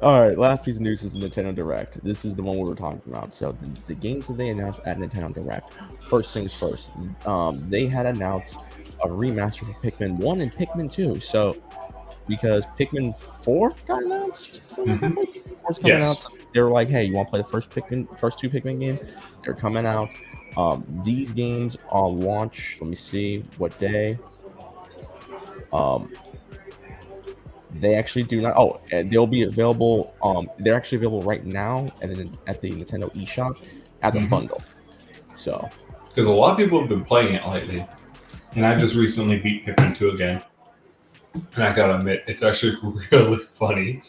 [0.00, 2.02] All right, last piece of news is the Nintendo Direct.
[2.04, 3.34] This is the one we were talking about.
[3.34, 5.76] So the, the games that they announced at Nintendo Direct.
[6.08, 6.92] First things first,
[7.26, 8.54] um, they had announced
[9.02, 11.18] a remaster for Pikmin One and Pikmin Two.
[11.18, 11.56] So
[12.28, 15.14] because Pikmin Four got announced, Mhm.
[15.62, 16.24] Four's coming Yes.
[16.24, 16.32] out.
[16.54, 19.00] They were like, "Hey, you want to play the first Pikmin, first two Pikmin games?
[19.44, 20.10] They're coming out."
[20.56, 22.78] Um, these games are launch.
[22.80, 24.16] Let me see what day.
[25.72, 26.10] Um,
[27.80, 28.56] they actually do not.
[28.56, 30.14] Oh, they'll be available.
[30.22, 33.60] Um, they're actually available right now, and then at the Nintendo eShop
[34.02, 34.30] as a Mhm.
[34.30, 34.62] bundle.
[35.36, 35.68] So
[36.08, 37.86] Because a lot of people have been playing it lately.
[38.54, 40.42] And I just recently beat Pikmin 2 again.
[41.54, 42.76] And I gotta admit, it's actually
[43.12, 44.02] really funny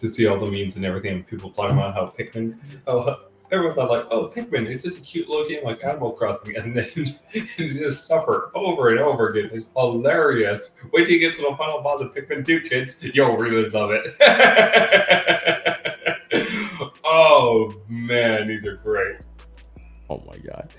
[0.00, 1.16] to see all the memes and everything.
[1.16, 2.56] and People talking about how Pikmin.
[2.86, 3.16] Oh,
[3.50, 6.56] everyone's like, oh, Pikmin, it's just a cute little game like Animal Crossing.
[6.56, 6.88] And then
[7.32, 9.50] you just suffer over and over again.
[9.52, 10.70] It's hilarious.
[10.92, 12.96] Wait till you get to the final boss of Pikmin 2, kids.
[13.00, 14.06] You'll really love it.
[17.04, 19.16] oh, man, these are great.
[20.08, 20.70] Oh my god.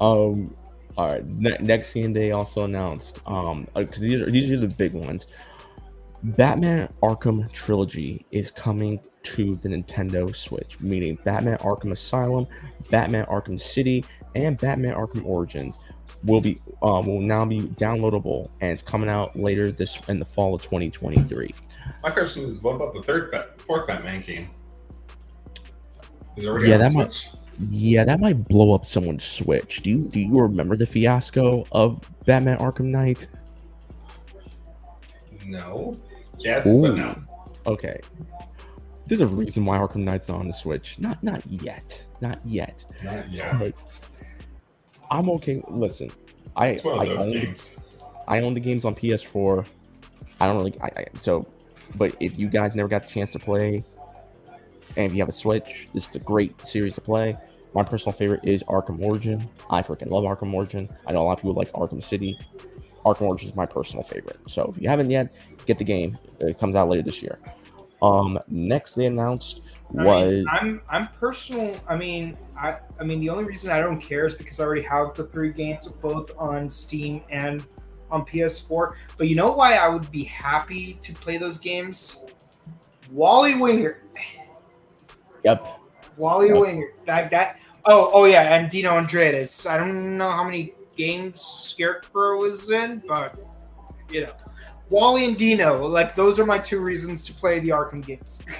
[0.00, 0.54] Um.
[0.96, 1.26] All right.
[1.26, 3.20] Ne- next thing they also announced.
[3.26, 3.66] Um.
[3.74, 5.26] Because these are these are the big ones.
[6.22, 12.46] Batman Arkham Trilogy is coming to the Nintendo Switch, meaning Batman Arkham Asylum,
[12.90, 14.04] Batman Arkham City,
[14.34, 15.76] and Batman Arkham Origins
[16.24, 20.24] will be um, will now be downloadable, and it's coming out later this in the
[20.24, 21.52] fall of 2023.
[22.02, 24.48] My question is, what about the third, fourth Batman game?
[26.36, 27.28] Is it already Yeah, that might-
[27.70, 29.82] Yeah, that might blow up someone's Switch.
[29.82, 33.28] Do you do you remember the fiasco of Batman Arkham Knight?
[35.44, 35.96] No.
[36.38, 36.82] Yes, Ooh.
[36.82, 37.16] but no.
[37.66, 38.00] Okay.
[39.06, 40.98] There's a reason why Arkham Knight's not on the Switch.
[40.98, 42.02] Not not yet.
[42.20, 42.84] Not yet.
[43.04, 43.58] Not yet.
[43.58, 43.74] But
[45.10, 45.62] I'm okay.
[45.68, 46.10] Listen,
[46.56, 47.70] I It's one I those own, games.
[48.26, 49.64] I own the games on PS4.
[50.40, 51.46] I don't really I, I so
[51.96, 53.84] but if you guys never got the chance to play
[54.96, 57.36] and if you have a Switch, this is a great series to play.
[57.74, 59.48] My personal favorite is Arkham Origin.
[59.70, 60.88] I freaking love Arkham Origin.
[61.06, 62.38] I know a lot of people like Arkham City.
[63.06, 64.38] Arkham Origin is my personal favorite.
[64.48, 65.32] So if you haven't yet,
[65.64, 66.18] get the game.
[66.40, 67.38] It comes out later this year.
[68.02, 71.76] Um, next they announced I mean, was I'm I'm personal.
[71.88, 74.82] I mean, I I mean the only reason I don't care is because I already
[74.82, 77.64] have the three games both on Steam and
[78.10, 78.94] on PS4.
[79.16, 82.24] But you know why I would be happy to play those games?
[83.12, 83.98] Wally Wingert.
[85.44, 85.64] yep.
[86.16, 86.56] Wally Yep.
[86.56, 87.04] Wingert.
[87.06, 87.60] That that.
[87.84, 89.48] Oh oh yeah, and Dino Andrade.
[89.68, 93.38] I don't know how many games Scarecrow is in, but
[94.10, 94.32] you know,
[94.90, 95.86] Wally and Dino.
[95.86, 98.42] Like those are my two reasons to play the Arkham games.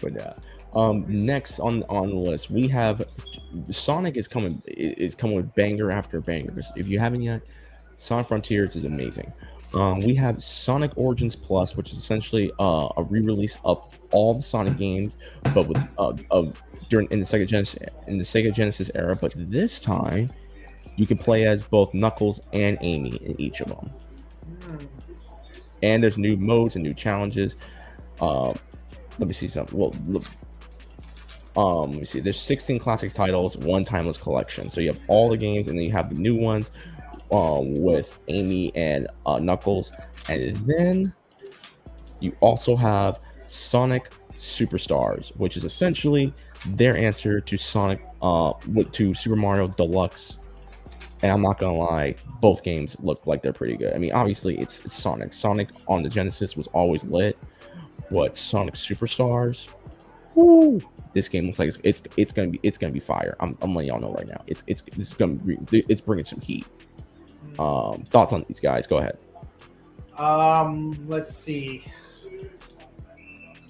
[0.00, 0.34] But yeah.
[0.74, 3.02] Um, next on on the list we have
[3.70, 6.66] Sonic is coming is coming with banger after bangers.
[6.76, 7.42] If you haven't yet,
[7.96, 9.32] Sonic Frontiers is amazing.
[9.74, 14.42] Um, we have Sonic Origins Plus, which is essentially uh, a re-release of all the
[14.42, 15.16] Sonic games,
[15.54, 19.16] but with uh, of during in the Sega Genesis in the Sega Genesis era.
[19.16, 20.30] But this time,
[20.96, 23.90] you can play as both Knuckles and Amy in each of them
[25.82, 27.56] and there's new modes and new challenges.
[28.20, 28.54] Um,
[29.18, 29.78] let me see something.
[29.78, 30.24] Well, look,
[31.56, 32.20] um, let me see.
[32.20, 34.70] There's 16 classic titles, one timeless collection.
[34.70, 36.70] So you have all the games, and then you have the new ones
[37.32, 39.92] um, with Amy and uh, Knuckles,
[40.28, 41.14] and then
[42.20, 46.32] you also have Sonic Superstars, which is essentially
[46.68, 48.52] their answer to Sonic, uh,
[48.92, 50.38] to Super Mario Deluxe.
[51.22, 53.94] And I'm not gonna lie, both games look like they're pretty good.
[53.94, 55.32] I mean, obviously it's, Sonic.
[55.32, 57.38] Sonic on the Genesis was always lit.
[58.10, 59.68] What Sonic Superstars?
[60.34, 60.82] Woo!
[61.14, 63.36] This game looks like it's, it's it's gonna be it's gonna be fire.
[63.40, 64.42] I'm, I'm letting y'all know right now.
[64.46, 65.56] It's it's it's gonna be
[65.88, 66.66] it's bringing some heat.
[67.58, 68.86] Um, thoughts on these guys?
[68.86, 69.18] Go ahead.
[70.18, 71.84] Um, let's see.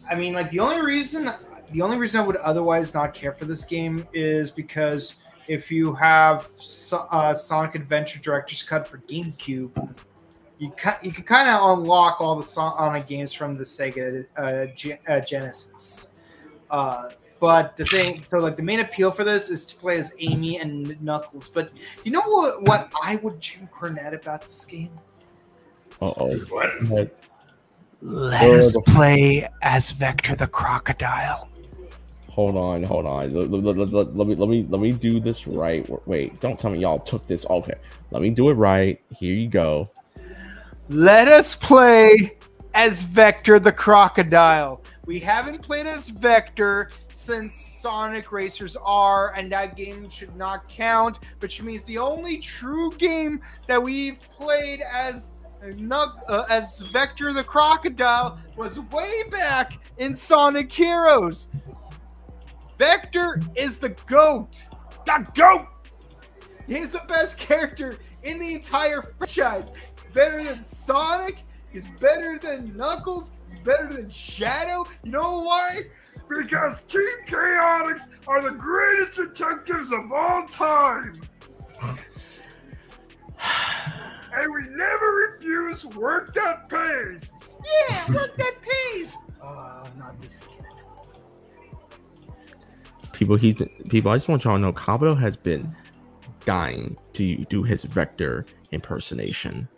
[0.08, 1.30] I mean, like the only reason
[1.72, 5.14] the only reason I would otherwise not care for this game is because
[5.48, 6.48] if you have
[6.92, 9.94] uh, Sonic Adventure Director's Cut for GameCube,
[10.58, 14.66] you ca- you can kind of unlock all the Sonic games from the Sega uh,
[14.74, 16.10] Ge- uh, Genesis.
[17.38, 20.58] But the thing, so like the main appeal for this is to play as Amy
[20.58, 21.48] and Knuckles.
[21.48, 21.70] But
[22.04, 22.62] you know what?
[22.62, 24.90] What I would Jim Cornette about this game?
[26.00, 26.36] Uh oh.
[26.48, 27.14] What?
[28.02, 31.48] Let us play as Vector the Crocodile.
[32.30, 33.32] Hold on, hold on.
[33.32, 35.86] Let, let- let- let- let me let me let me do this right.
[36.06, 37.46] Wait, don't tell me y'all took this.
[37.48, 37.74] Okay,
[38.10, 39.00] let me do it right.
[39.18, 39.90] Here you go.
[40.88, 42.36] Let us play
[42.74, 44.82] as Vector the Crocodile.
[45.06, 51.20] We haven't played as Vector since Sonic Racers R, and that game should not count,
[51.38, 58.38] which means the only true game that we've played as uh, as Vector the Crocodile
[58.56, 61.48] was way back in Sonic Heroes.
[62.76, 64.66] Vector is the GOAT.
[65.06, 65.68] The GOAT!
[66.66, 69.70] He's the best character in the entire franchise.
[70.12, 71.36] Better than Sonic.
[71.76, 73.30] He's better than Knuckles.
[73.44, 74.86] He's better than Shadow.
[75.04, 75.82] You know why?
[76.26, 81.20] Because Team Chaotix are the greatest detectives of all time.
[84.32, 87.30] and we never refuse work that pays.
[87.90, 89.18] Yeah, work that pays.
[89.42, 90.64] Uh, not this again.
[93.12, 94.10] People, he's been, people.
[94.10, 95.76] I just want y'all to know, Kabuto has been
[96.46, 99.68] dying to do his Vector impersonation.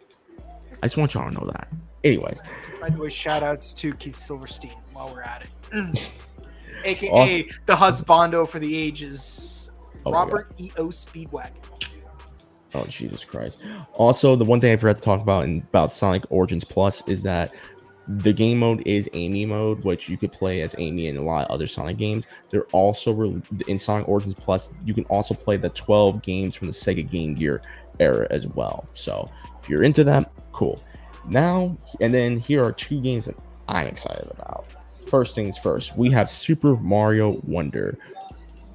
[0.82, 1.70] I just want y'all to know that.
[2.04, 2.40] Anyways,
[2.80, 5.48] By the way, shout outs to Keith Silverstein while we're at it.
[5.74, 6.00] Mm.
[6.84, 7.58] AKA Awesome.
[7.66, 9.70] the husbando for the ages.
[10.06, 10.86] Oh, Robert E.O.
[10.86, 11.50] Speedwagon.
[12.74, 13.62] Oh Jesus Christ!
[13.94, 17.22] Also, the one thing I forgot to talk about in about Sonic Origins Plus is
[17.22, 17.52] that
[18.06, 21.44] the game mode is Amy mode, which you could play as Amy in a lot
[21.46, 22.26] of other Sonic games.
[22.50, 24.72] They're also re- in Sonic Origins Plus.
[24.84, 27.60] You can also play the 12 games from the Sega Game Gear
[28.00, 28.86] era as well.
[28.94, 29.30] So
[29.68, 30.82] if you're into that, cool.
[31.28, 33.36] Now and then here are two games that
[33.68, 34.64] I'm excited about.
[35.08, 37.98] First things first, we have Super Mario Wonder,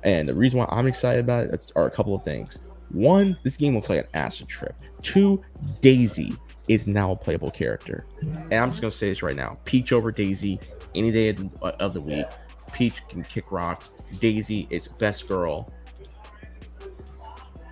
[0.03, 2.59] and the reason why I'm excited about it are a couple of things.
[2.89, 4.75] One, this game looks like an acid trip.
[5.01, 5.43] Two,
[5.81, 6.35] Daisy
[6.67, 8.05] is now a playable character.
[8.21, 10.59] And I'm just gonna say this right now: Peach over Daisy
[10.93, 12.27] any day of the, of the week.
[12.71, 13.93] Peach can kick rocks.
[14.19, 15.73] Daisy is best girl.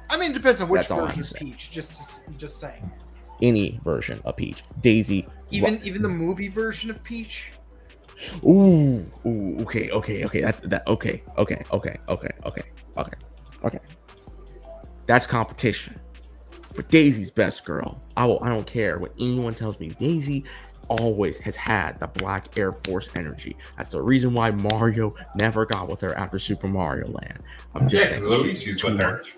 [0.09, 1.36] I mean, it depends on which That's version is to.
[1.36, 1.72] Peach.
[1.72, 2.91] Just, just saying.
[3.42, 4.64] Any version of Peach.
[4.82, 5.28] Daisy.
[5.50, 7.52] Even, even the movie version of Peach.
[8.44, 10.42] Ooh, ooh, okay, okay, okay.
[10.42, 10.86] That's that.
[10.88, 12.62] Okay, okay, okay, okay, okay,
[12.98, 13.18] okay,
[13.64, 13.80] okay.
[15.08, 16.00] That's competition.
[16.76, 18.00] But Daisy's best girl.
[18.16, 18.42] I will.
[18.44, 19.89] I don't care what anyone tells me.
[20.00, 20.46] Daisy
[20.88, 23.58] always has had the Black Air Force energy.
[23.78, 27.39] That's the reason why Mario never got with her after Super Mario Land.
[27.76, 28.42] I'm just Yeah, because saying.
[28.44, 29.18] Luigi's too with her.
[29.18, 29.36] much.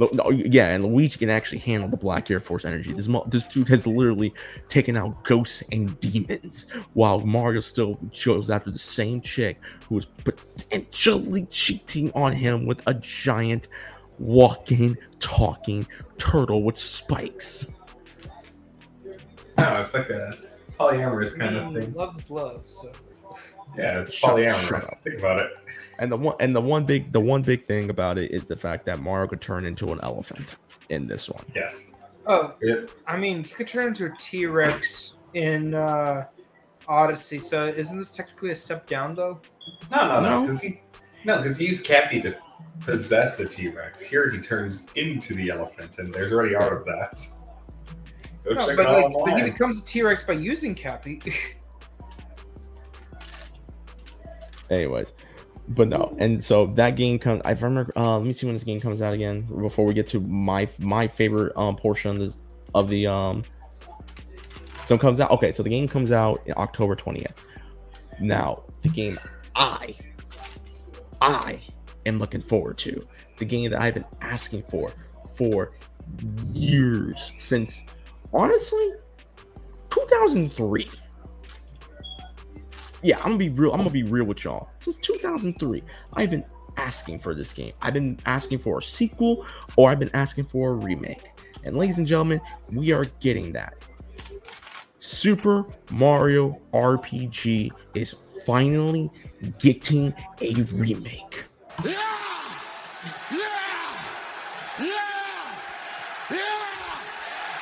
[0.00, 2.94] No, no, yeah, and Luigi can actually handle the Black Air Force energy.
[2.94, 4.32] This this dude has literally
[4.70, 10.06] taken out ghosts and demons, while Mario still goes after the same chick who is
[10.06, 13.68] potentially cheating on him with a giant,
[14.18, 15.86] walking, talking
[16.16, 17.66] turtle with spikes.
[19.58, 20.32] No, it's like a
[20.78, 21.92] polyamorous kind I of mm, thing.
[21.92, 22.62] Loves is love.
[22.64, 22.90] So.
[23.76, 24.68] Yeah, it's Shut- polyamorous.
[24.68, 24.84] shut.
[25.04, 25.50] Think about it.
[26.00, 28.56] And the one and the one big the one big thing about it is the
[28.56, 30.56] fact that Mario could turn into an elephant
[30.88, 31.44] in this one.
[31.54, 31.82] Yes.
[32.26, 36.26] Oh, It, I mean, you could turn into a T Rex in uh,
[36.88, 37.38] Odyssey.
[37.38, 39.40] So isn't this technically a step down, though?
[39.90, 40.40] no, no, no, No.
[40.42, 40.80] because he
[41.24, 42.34] no, because he used Cappy to
[42.80, 44.00] possess the T Rex.
[44.00, 47.26] Here he turns into the elephant, and there's already art of that.
[48.42, 51.20] Go No, check but it like, but he becomes a T Rex by using Cappy.
[54.70, 55.12] Anyways,
[55.70, 57.42] but no, and so that game comes.
[57.44, 57.92] I remember.
[57.96, 59.42] Uh, let me see when this game comes out again.
[59.42, 62.36] Before we get to my my favorite um portion of this
[62.74, 63.44] of the um.
[64.84, 65.30] So it comes out.
[65.30, 67.44] Okay, so the game comes out in October twentieth.
[68.20, 69.20] Now the game
[69.54, 69.94] I
[71.22, 71.62] I
[72.04, 73.06] am looking forward to
[73.38, 74.92] the game that I've been asking for
[75.36, 75.70] for
[76.52, 77.84] years since
[78.32, 78.94] honestly
[79.90, 80.90] 2003
[83.02, 83.72] yeah, I'm gonna be real.
[83.72, 84.68] I'm gonna be real with y'all.
[84.80, 85.82] Since 2003,
[86.14, 86.44] I've been
[86.76, 87.72] asking for this game.
[87.82, 89.46] I've been asking for a sequel,
[89.76, 91.30] or I've been asking for a remake.
[91.64, 92.40] And ladies and gentlemen,
[92.72, 93.74] we are getting that.
[94.98, 99.10] Super Mario RPG is finally
[99.58, 101.44] getting a remake.
[101.84, 101.92] Yeah!
[103.30, 103.46] Yeah!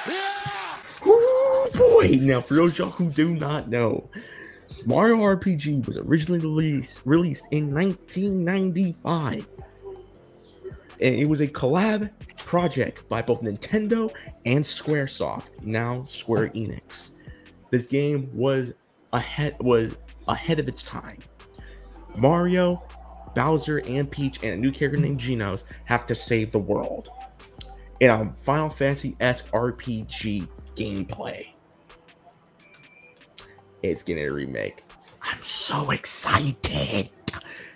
[0.06, 1.06] Yeah!
[1.06, 2.18] Ooh, boy!
[2.20, 4.08] Now, for those y'all who do not know,
[4.84, 9.46] Mario RPG was originally released released in 1995.
[11.00, 14.10] And it was a collab project by both Nintendo
[14.44, 17.12] and Squaresoft, now Square Enix.
[17.70, 18.72] This game was
[19.12, 19.96] ahead was
[20.26, 21.18] ahead of its time.
[22.16, 22.82] Mario,
[23.34, 27.10] Bowser, and Peach, and a new character named Genos have to save the world
[28.00, 31.54] in a Final Fantasy esque RPG gameplay.
[33.82, 34.84] It's getting a remake.
[35.22, 37.10] I'm so excited.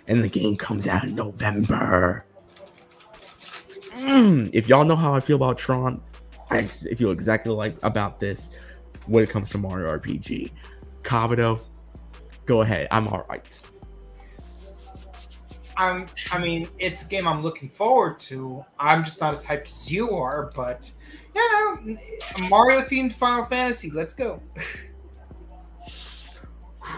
[0.09, 2.25] And the game comes out in November.
[3.95, 6.03] Mm, if y'all know how I feel about Tron,
[6.51, 8.51] I ex- feel exactly like about this
[9.07, 10.51] when it comes to Mario RPG.
[11.03, 11.61] Kabuto,
[12.47, 12.89] go ahead.
[12.91, 13.63] I'm all right.
[15.77, 16.07] I'm.
[16.31, 18.65] I mean, it's a game I'm looking forward to.
[18.79, 20.91] I'm just not as hyped as you are, but
[21.35, 21.97] you know,
[22.49, 23.91] Mario themed Final Fantasy.
[23.91, 24.43] Let's go.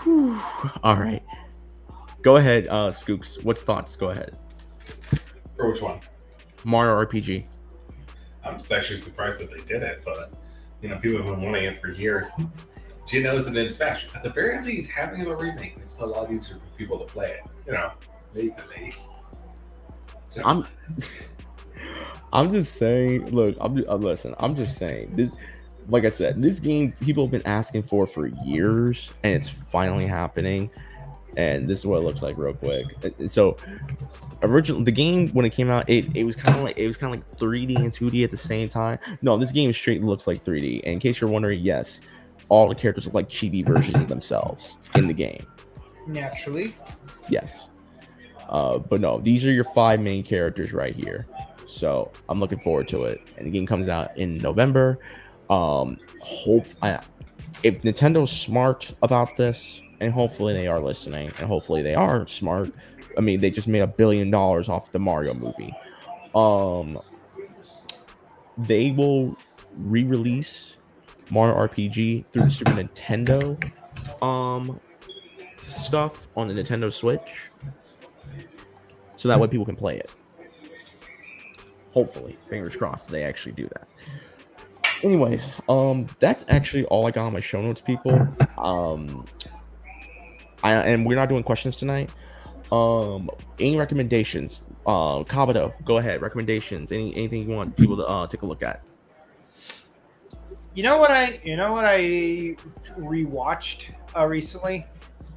[0.04, 0.40] Whew.
[0.82, 1.22] All right.
[2.22, 3.42] Go ahead, uh, Skooks.
[3.42, 3.96] What thoughts?
[3.96, 4.36] Go ahead.
[5.56, 6.00] For which one?
[6.64, 7.46] Mario RPG.
[8.44, 10.32] I'm just actually surprised that they did it, but
[10.82, 12.30] you know, people have been wanting it for years.
[13.06, 14.06] Genos and in Smash.
[14.14, 17.32] At the very least, having a remake it a lot easier for people to play
[17.32, 17.50] it.
[17.66, 17.92] You know,
[18.34, 18.92] legally.
[20.28, 20.66] So, I'm.
[22.32, 23.30] I'm just saying.
[23.30, 23.76] Look, I'm.
[23.76, 24.34] Just, uh, listen.
[24.38, 25.32] I'm just saying this.
[25.88, 30.06] Like I said, this game people have been asking for for years, and it's finally
[30.06, 30.70] happening.
[31.36, 32.86] And this is what it looks like, real quick.
[33.04, 33.56] Uh, So,
[34.42, 36.96] original the game when it came out, it, it was kind of like it was
[36.96, 38.98] kind of like 3D and 2D at the same time.
[39.20, 40.80] No, this game straight looks like 3D.
[40.84, 42.00] And in case you're wondering, yes,
[42.48, 45.44] all the characters look like chibi versions of themselves in the game.
[46.06, 46.74] Naturally,
[47.28, 47.66] Yes.
[48.48, 51.26] Uh, but no, these are your five main characters right here.
[51.66, 53.20] So I'm looking forward to it.
[53.36, 54.98] And the game comes out in November.
[55.50, 57.00] Um, hope I,
[57.62, 62.72] if Nintendo's smart about this, and hopefully they are listening, and hopefully they are smart.
[63.16, 65.74] I mean, they just made a billion dollars off the Mario movie.
[66.34, 66.98] Um,
[68.58, 69.36] they will
[69.76, 70.76] re-release
[71.30, 73.70] Mario RPG through the Super Nintendo
[74.22, 74.78] um
[75.58, 77.50] stuff on the Nintendo Switch.
[79.16, 80.10] So that way people can play it.
[81.92, 83.88] Hopefully, fingers crossed they actually do that.
[85.04, 88.28] Anyways, um that's actually all I got on my show notes, people.
[88.58, 89.26] Um
[90.64, 92.10] I and we're not doing questions tonight.
[92.72, 93.30] Um
[93.60, 94.64] any recommendations?
[94.86, 96.22] Uh Kabuto, go ahead.
[96.22, 96.92] Recommendations.
[96.92, 98.82] Any anything you want people to uh take a look at.
[100.74, 101.40] you know what I.
[101.44, 102.56] You know what I
[102.98, 104.86] rewatched uh, recently.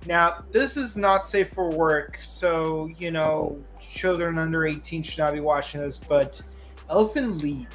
[0.07, 5.33] Now, this is not safe for work, so you know, children under 18 should not
[5.33, 5.97] be watching this.
[5.99, 6.41] But
[6.89, 7.67] Elfen Lied.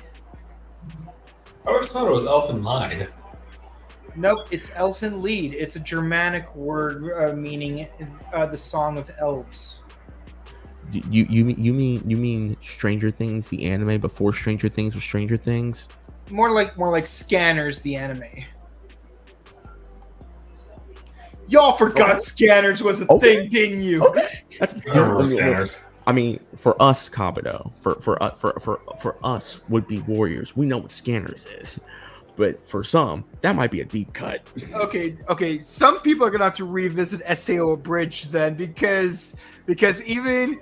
[1.67, 3.09] I always thought it was Elfen Lied.
[4.17, 5.55] Nope, it's Elfen Lied.
[5.55, 7.89] It's a Germanic word uh, meaning
[8.33, 9.81] uh, the song of elves.
[10.93, 15.03] You you mean you mean you mean Stranger Things, the anime before Stranger Things was
[15.03, 15.89] Stranger Things?
[16.31, 18.25] More like more like Scanners, the anime.
[21.49, 23.37] Y'all forgot Scanners was a Okay.
[23.37, 24.01] thing, didn't you?
[24.59, 25.81] That's I remember Scanners.
[26.07, 30.57] I mean, for us, Kabuto, for for uh, for for for us would be warriors.
[30.57, 31.81] We know what scanners is,
[32.37, 34.43] but for some, that might be a deep cut.
[34.75, 35.59] Okay, okay.
[35.61, 39.37] Some people are gonna have to revisit Sao Abridged then, because
[39.67, 40.61] because even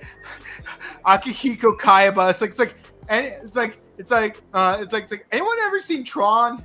[1.06, 2.74] Akihiko Kayaba, it's like it's like
[3.08, 6.62] and it's like it's like uh it's like it's like anyone ever seen Tron?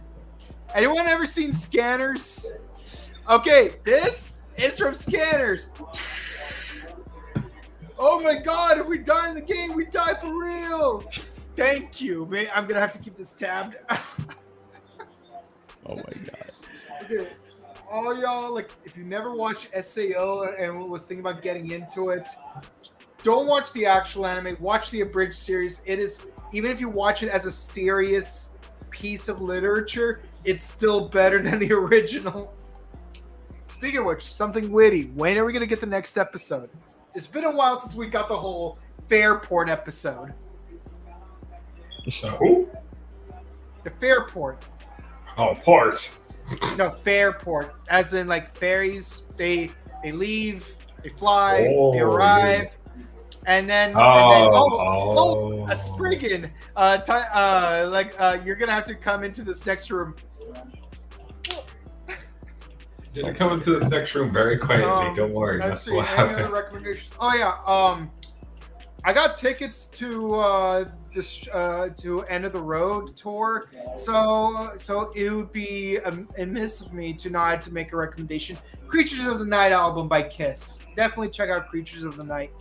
[0.73, 2.53] Anyone ever seen Scanners?
[3.29, 5.71] Okay, this is from Scanners.
[7.97, 11.03] Oh my god, if we die in the game, we die for real.
[11.55, 12.25] Thank you.
[12.25, 13.75] Man, I'm gonna have to keep this tabbed.
[15.87, 16.51] Oh my god.
[17.03, 17.27] Okay,
[17.91, 22.27] all y'all like if you never watched Sao and was thinking about getting into it,
[23.21, 24.57] don't watch the actual anime.
[24.59, 25.81] Watch the abridged series.
[25.85, 28.49] It is even if you watch it as a serious
[28.89, 32.51] piece of literature, it's still better than the original.
[33.75, 35.11] Speaking of which, something witty.
[35.13, 36.71] When are we gonna get the next episode?
[37.15, 40.33] It's been a while since we got the whole Fairport episode.
[42.39, 42.69] Who?
[43.83, 44.65] The Fairport.
[45.37, 46.17] Oh, Port.
[46.77, 49.23] No, Fairport, as in like ferries.
[49.37, 49.71] They
[50.03, 50.67] they leave,
[51.01, 52.77] they fly, they Oh, arrive,
[53.47, 56.51] and then, and then Oh, oh, oh, a Spriggan.
[56.75, 60.15] Uh, ti uh, like uh, you're gonna have to come into this next room.
[63.15, 64.89] You're gonna come into the next room very quietly.
[64.89, 65.59] Um, Don't worry.
[65.59, 65.91] Let's see.
[65.93, 67.11] what Any other recommendations?
[67.17, 67.55] Oh yeah.
[67.65, 68.11] Um,
[69.05, 73.69] I got tickets to uh this uh to End of the Road tour.
[73.95, 78.57] So so it would be um, amiss of me to not to make a recommendation.
[78.87, 80.79] Creatures of the Night album by Kiss.
[80.97, 82.51] Definitely check out Creatures of the Night.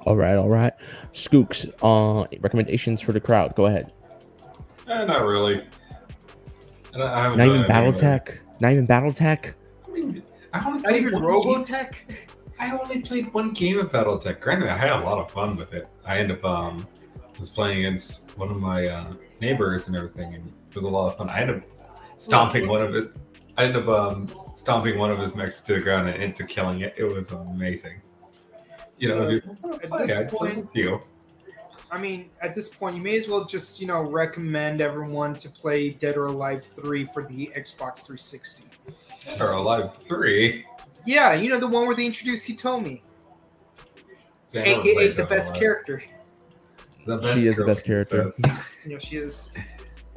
[0.00, 0.72] All right, all right.
[1.12, 3.54] Skooks, uh, recommendations for the crowd.
[3.54, 3.92] Go ahead.
[4.88, 5.62] Eh, not really.
[6.94, 8.38] Not even anything BattleTech.
[8.60, 9.54] Not even BattleTech.
[9.86, 10.22] I mean,
[10.52, 11.92] I only Not played even one Robotech.
[12.08, 12.16] Game.
[12.60, 14.40] I only played one game of BattleTech.
[14.40, 15.88] Granted, I had a lot of fun with it.
[16.06, 16.86] I ended up um,
[17.38, 21.08] was playing against one of my uh, neighbors and everything, and it was a lot
[21.10, 21.28] of fun.
[21.30, 21.64] I ended up
[22.18, 23.08] stomping one of it.
[23.58, 26.80] I ended up um, stomping one of his mechs to the ground and into killing
[26.80, 26.94] it.
[26.96, 28.00] It was amazing.
[28.98, 29.44] You know, Uh, dude,
[29.82, 31.00] at this I'd point- with you.
[31.92, 35.50] I mean, at this point, you may as well just, you know, recommend everyone to
[35.50, 38.64] play Dead or Alive 3 for the Xbox 360.
[39.26, 40.64] Dead Or Alive Three.
[41.04, 43.02] Yeah, you know, the one where they introduced Hitomi,
[44.50, 45.60] See, I aka the Dead or best Alive.
[45.60, 46.02] character.
[47.04, 48.32] The She is the best character.
[48.36, 48.54] says.
[48.86, 49.52] You know, she is.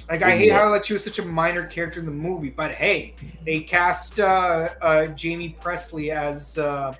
[0.09, 2.71] Like, I hate how like she was such a minor character in the movie, but
[2.71, 6.93] hey, they cast uh, uh, Jaime Pressly as uh,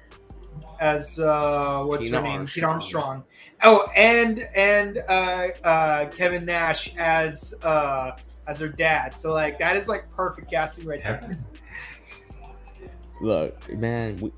[0.82, 2.47] as uh, what's Tina her name?
[2.47, 3.23] Tina Armstrong.
[3.66, 3.88] Armstrong.
[3.88, 8.11] Oh, and and uh, uh, Kevin Nash as uh,
[8.47, 9.18] as her dad.
[9.18, 11.38] So like that is like perfect casting right there.
[13.22, 14.32] Look, man, we,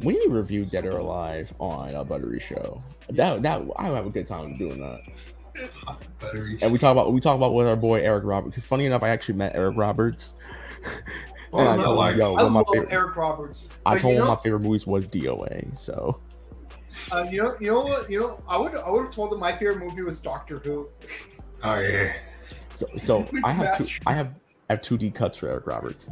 [0.00, 2.80] we need to review Dead or Alive on a Buttery Show.
[3.10, 5.00] That that I would have a good time doing that.
[6.18, 6.58] Buttery.
[6.62, 8.64] And we talk about we talk about with our boy Eric Roberts.
[8.64, 10.32] funny enough, I actually met Eric Roberts.
[11.52, 13.68] Well, I told like- him, yo, I one of my favorite, Eric Roberts.
[13.86, 15.76] I told him know, my favorite movies was DOA.
[15.78, 16.18] So
[17.12, 19.40] uh, you know, you know what, you know, I would I would have told them
[19.40, 20.88] my favorite movie was Doctor Who.
[21.62, 22.12] Oh yeah.
[22.74, 24.34] so so I have two I have
[24.68, 26.08] I have two D cuts for Eric Roberts.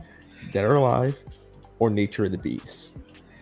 [0.53, 1.17] Dead or Alive
[1.79, 2.93] or Nature of the Beast.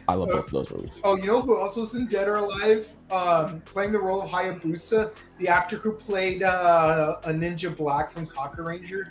[0.08, 1.00] I love both of those movies.
[1.04, 2.88] Oh, you know who also was in Dead or Alive?
[3.12, 8.26] Um, playing the role of Hayabusa, the actor who played uh, a Ninja Black from
[8.26, 9.10] Kakuranger.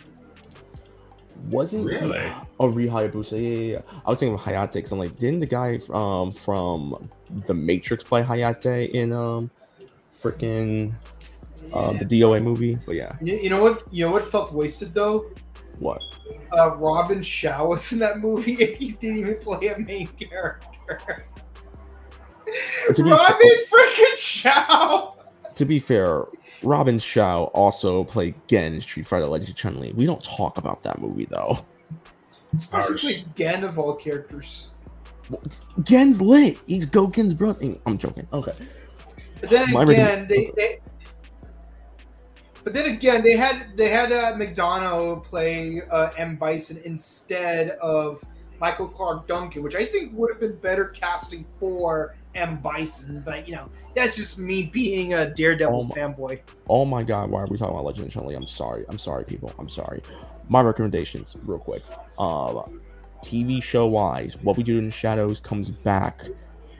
[1.47, 2.31] Wasn't he- Really?
[2.59, 3.31] Oh, Ryu Hayabusa.
[3.31, 4.01] Yeah, yeah, yeah.
[4.05, 7.09] I was thinking of Hayate because I'm like, didn't the guy um from
[7.47, 9.49] The Matrix play Hayate in um
[10.21, 10.93] freaking
[11.73, 12.77] um the DOA movie?
[12.85, 13.91] But yeah, You, you know what?
[13.93, 15.25] You know what felt wasted though?
[15.79, 16.01] what?
[16.57, 21.25] Uh, Robin Shou was in that movie, and he didn't even play a main character.
[22.95, 25.11] To be- Robin freaking Shou.
[25.55, 26.23] To be fair,
[26.63, 29.93] Robin Shou also played Gen in Street Fighter Legends Chun Li.
[29.93, 31.63] We don't talk about that movie though.
[32.53, 34.69] It's basically Gen of all characters.
[35.83, 36.57] Gen's lit.
[36.65, 37.75] He's Gouken's brother.
[37.85, 38.27] I'm joking.
[38.33, 38.55] Okay.
[39.39, 40.79] But then My again, they, they
[42.63, 48.23] but then again, they had they had uh, McDonough play uh, M Bison instead of
[48.59, 53.21] Michael Clarke Duncan, which I think would have been better casting for M Bison.
[53.25, 56.39] But you know, that's just me being a Daredevil Oh fanboy.
[56.69, 58.35] Oh my god, why are we talking about Legend of Chun Li?
[58.35, 58.85] I'm sorry.
[58.89, 59.53] I'm sorry, people.
[59.59, 60.01] I'm sorry.
[60.47, 61.83] My recommendations, real quick.
[62.17, 62.63] Uh,
[63.23, 66.25] TV show wise, What We Do in the Shadows comes back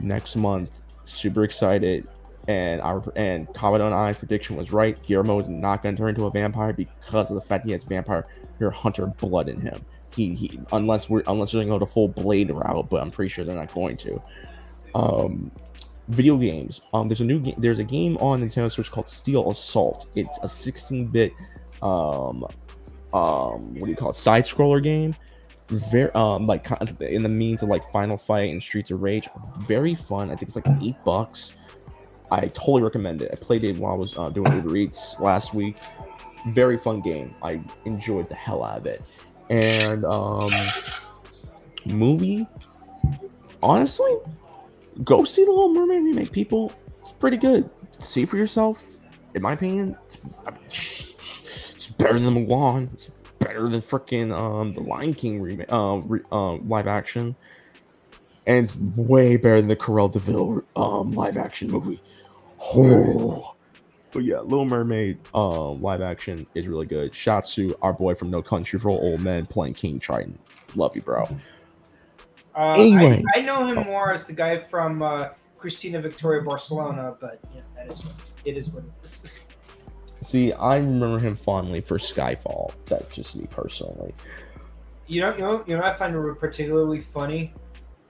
[0.00, 0.70] next month.
[1.04, 2.06] Super excited.
[2.48, 5.00] And our and Kabuto and I's prediction was right.
[5.02, 7.84] Guillermo is not going to turn into a vampire because of the fact he has
[7.84, 8.24] vampire
[8.68, 9.84] hunter blood in him.
[10.14, 13.10] He, he unless we're unless they're going to go the full blade route, but I'm
[13.10, 14.20] pretty sure they're not going to.
[14.94, 15.50] Um,
[16.08, 16.82] video games.
[16.92, 17.54] Um, there's a new game.
[17.58, 20.08] There's a game on Nintendo Switch called Steel Assault.
[20.14, 21.32] It's a 16-bit,
[21.82, 22.44] um,
[23.12, 24.16] um, what do you call it?
[24.16, 25.14] Side scroller game.
[25.68, 26.66] Very um, like
[27.00, 29.28] in the means of like Final Fight and Streets of Rage.
[29.58, 30.28] Very fun.
[30.30, 31.54] I think it's like eight bucks.
[32.32, 33.30] I totally recommend it.
[33.32, 35.76] I played it while I was uh, doing Uber Eats last week.
[36.48, 37.34] Very fun game.
[37.42, 39.02] I enjoyed the hell out of it.
[39.48, 40.50] And um,
[41.86, 42.46] movie.
[43.62, 44.16] Honestly,
[45.04, 46.72] go see the Little Mermaid remake, people.
[47.00, 47.68] It's pretty good.
[47.98, 48.84] See for yourself.
[49.34, 49.96] In my opinion,
[50.66, 51.14] it's,
[51.76, 52.92] it's better than Mulan.
[52.92, 57.36] It's better than freaking um the Lion King remake, uh, re, uh, live action,
[58.46, 62.00] and it's way better than the Cruella de Vil um live action movie.
[62.60, 63.54] Oh.
[64.12, 67.12] But yeah, Little Mermaid um live action is really good.
[67.12, 70.38] Shatsu, our boy from No Country for Old Men, playing King Triton.
[70.74, 71.28] Love you, bro.
[72.54, 73.22] Uh, Anyway.
[73.34, 77.62] I, I know him more as the guy from uh, Christina Victoria Barcelona, but yeah,
[77.76, 78.68] that is what it is.
[78.70, 79.26] What it is.
[80.22, 82.72] See, I remember him fondly for Skyfall.
[82.86, 84.14] That's just me personally.
[85.06, 85.82] You know, you know, you know.
[85.82, 87.54] what I find it particularly funny.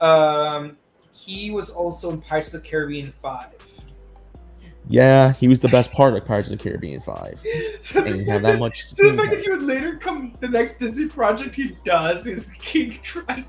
[0.01, 0.77] Um,
[1.13, 3.53] he was also in Pirates of the Caribbean Five.
[4.87, 7.43] Yeah, he was the best part of Pirates of the Caribbean 5.
[7.81, 8.89] So And had that much.
[8.89, 12.51] So the fact that he would later come, the next Disney project he does is
[12.59, 13.45] King Triton.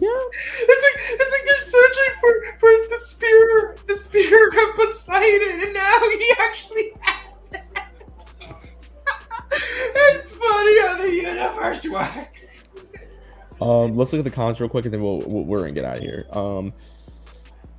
[0.00, 5.60] Yeah, It's like it's like they're searching for for the spear, the spear of Poseidon,
[5.60, 7.62] and now he actually has it.
[9.50, 12.62] it's funny how the universe works.
[13.60, 15.84] Um, let's look at the comments real quick, and then we'll, we'll we're gonna get
[15.84, 16.26] out of here.
[16.30, 16.72] Um,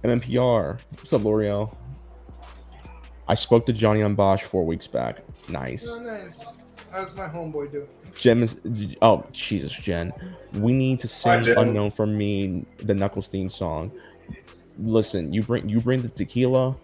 [0.03, 1.73] MMPR, what's up, L'Oreal?
[3.29, 5.19] I spoke to Johnny Yong Bosch four weeks back.
[5.47, 5.87] Nice.
[5.87, 6.45] Oh, nice.
[6.91, 7.87] How's my homeboy doing?
[8.15, 8.59] Jen is.
[9.01, 10.11] Oh Jesus, Jen.
[10.53, 11.57] We need to sing Jen.
[11.57, 13.91] "Unknown" from me, the Knuckles theme song.
[14.79, 16.75] Listen, you bring you bring the tequila,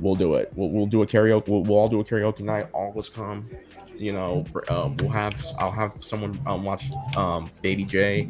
[0.00, 0.52] we'll do it.
[0.56, 1.48] We'll, we'll do a karaoke.
[1.48, 2.66] We'll, we'll all do a karaoke night.
[2.72, 3.48] All of us come.
[3.96, 5.42] You know, br- uh, we'll have.
[5.58, 6.84] I'll have someone um, watch
[7.16, 8.28] um, Baby J,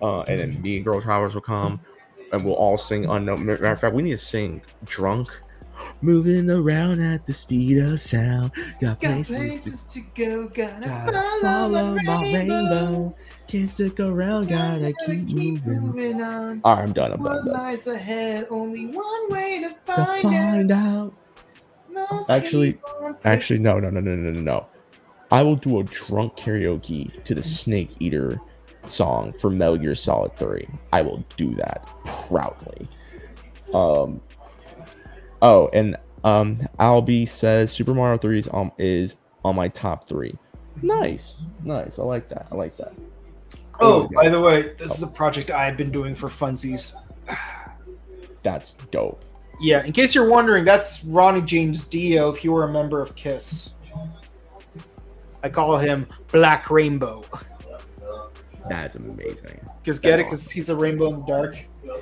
[0.00, 1.80] uh, and then me and Girl Travers will come,
[2.32, 5.28] and we'll all sing "Unknown." Matter of fact, we need to sing "Drunk."
[6.02, 8.52] Moving around at the speed of sound.
[8.80, 12.54] Got Got places to places to go, gotta, Gotta follow, follow my my rainbow.
[12.54, 13.16] rainbow.
[13.48, 15.60] Can't stick around, gotta keep moving.
[15.64, 16.60] moving on.
[16.64, 17.12] All right, I'm done.
[17.12, 17.24] I'm done.
[17.24, 17.54] What I'm done.
[17.54, 18.46] lies ahead?
[18.50, 19.74] Only one way to To
[20.06, 20.86] find, find out.
[20.86, 21.14] out.
[22.10, 22.82] Most Actually- keep
[23.24, 24.66] Actually, no, no, no, no, no, no, no.
[25.30, 28.40] I will do a drunk karaoke to the Snake Eater
[28.86, 30.66] song for Metal Gear Solid 3.
[30.92, 32.88] I will do that proudly.
[33.74, 34.20] Um.
[35.40, 40.36] Oh, and um, Albie says Super Mario 3 is um is on my top three.
[40.82, 41.98] Nice, nice.
[41.98, 42.48] I like that.
[42.50, 42.92] I like that.
[43.80, 46.94] Oh, by the way, this is a project I've been doing for funsies.
[48.42, 49.24] That's dope.
[49.60, 53.14] Yeah, in case you're wondering, that's Ronnie James Dio if you were a member of
[53.16, 53.74] Kiss.
[55.42, 57.24] I call him Black Rainbow.
[58.68, 59.60] That's amazing.
[59.82, 60.24] Because get it?
[60.24, 61.58] Because he's a rainbow in the dark.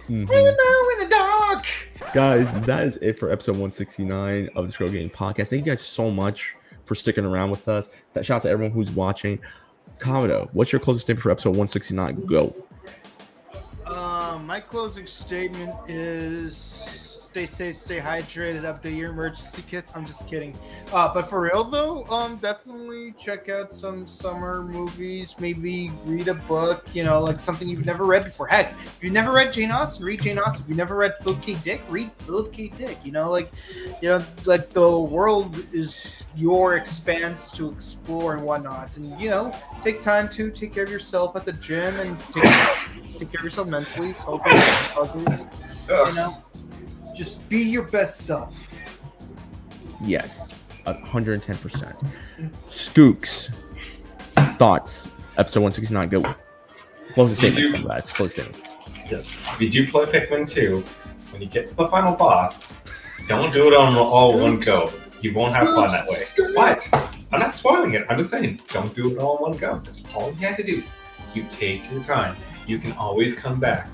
[0.09, 0.29] Mhm.
[0.29, 1.67] Rainbow in the dark!
[2.13, 5.49] guys that is it for episode 169 of the Scroll Game Podcast.
[5.49, 6.55] Thank you guys so much
[6.85, 7.91] for sticking around with us.
[8.13, 9.39] That shout out to everyone who's watching.
[9.99, 12.27] Commodore, what's your closing statement for episode 169?
[12.27, 12.55] Go.
[13.87, 16.75] Um, my closing statement is
[17.37, 19.95] stay safe, stay hydrated, update your emergency kits.
[19.95, 20.57] I'm just kidding.
[20.91, 25.35] Uh, but for real though, um, definitely check out some summer movies.
[25.39, 26.87] Maybe read a book.
[26.95, 28.47] You know, like something you've never read before.
[28.47, 30.63] Heck, if you've never read Jane Austen, read Jane Austen.
[30.63, 31.57] If you've never read Philip K.
[31.57, 32.73] Dick, read Philip K.
[32.79, 32.97] Dick.
[33.05, 33.53] You know, like,
[34.01, 38.97] you know, like the world is your expanse to explore and whatnot.
[38.97, 39.53] And you know,
[39.85, 42.45] take time to take care of yourself at the gym and take,
[43.19, 44.15] take care of yourself mentally.
[44.15, 44.41] Solve
[44.95, 45.51] puzzles.
[45.89, 46.43] You know,
[47.17, 48.69] just be your best self.
[50.03, 50.53] Yes,
[50.87, 51.97] 110%.
[52.69, 53.51] Skooks,
[54.59, 55.09] thoughts.
[55.39, 56.09] Episode 169.
[56.09, 56.35] Go.
[57.15, 57.59] Close Did statement.
[57.59, 58.13] you- some guys.
[58.13, 58.69] Closing statement.
[59.11, 59.29] Yes.
[59.55, 60.83] If you do play Pikmin 2,
[61.31, 62.67] when you get to the final boss,
[63.29, 64.93] don't do it on all one go.
[65.21, 66.25] You won't have fun that way.
[66.55, 66.89] But
[67.33, 68.07] I'm not spoiling it.
[68.11, 69.81] I'm just saying, don't do it all in one go.
[69.85, 70.83] That's all you have to do.
[71.35, 72.37] You take your time.
[72.67, 73.89] You can always come back.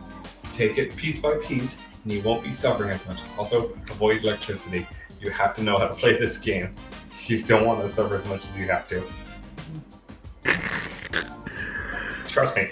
[0.53, 3.19] Take it piece by piece, and you won't be suffering as much.
[3.39, 4.87] Also, avoid electricity.
[5.21, 6.75] You have to know how to play this game.
[7.27, 9.03] You don't want to suffer as much as you have to.
[12.29, 12.71] Trust me.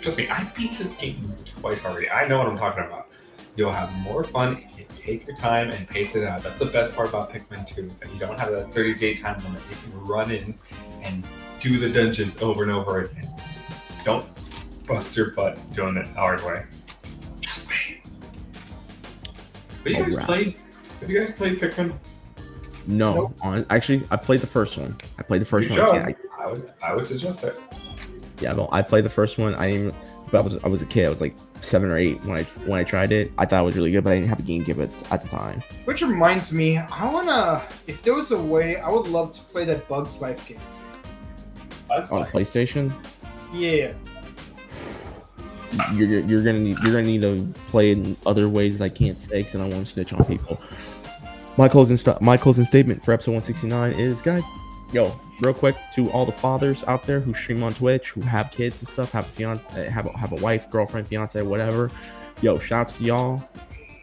[0.00, 2.10] Trust me, I beat this game twice already.
[2.10, 3.08] I know what I'm talking about.
[3.54, 6.42] You'll have more fun if you take your time and pace it out.
[6.42, 9.14] That's the best part about Pikmin 2 is that you don't have a 30 day
[9.14, 9.60] time limit.
[9.70, 10.58] You can run in
[11.02, 11.22] and
[11.60, 13.30] do the dungeons over and over again.
[14.02, 14.26] Don't
[14.86, 16.64] bust your butt doing it the hard way.
[19.84, 20.26] Have you guys Alright.
[20.26, 20.54] played?
[21.00, 21.92] Have you guys played Pikmin?
[22.86, 23.34] No, Nope.
[23.42, 24.96] on, actually, I played the first one.
[25.18, 25.96] I played the first You one.
[25.96, 26.72] I I- I would.
[26.82, 27.58] I would suggest it.
[28.40, 29.54] Yeah, well, I played the first one.
[29.54, 29.94] I didn't,
[30.32, 31.06] but I was I was a kid.
[31.06, 33.30] I was like seven or eight when I when I tried it.
[33.38, 35.22] I thought it was really good, but I didn't have a game give it at
[35.22, 35.62] the time.
[35.84, 37.62] Which reminds me, I wanna.
[37.86, 40.58] If there was a way, I would love to play that Bugs Life game.
[41.92, 42.42] I'd On play.
[42.42, 42.92] PlayStation,
[43.54, 43.92] Yeah.
[45.94, 49.20] You're you're, gonna need you're gonna need to play in other ways that I can't
[49.20, 50.60] say because I don't want to snitch on people.
[51.56, 54.42] My closing st- my closing statement for episode 169 is, guys,
[54.92, 58.50] yo, real quick to all the fathers out there who stream on Twitch, who have
[58.50, 61.90] kids and stuff, have a fiance, have a, have a wife, girlfriend, fiance, whatever.
[62.40, 63.42] Yo, shouts to y'all.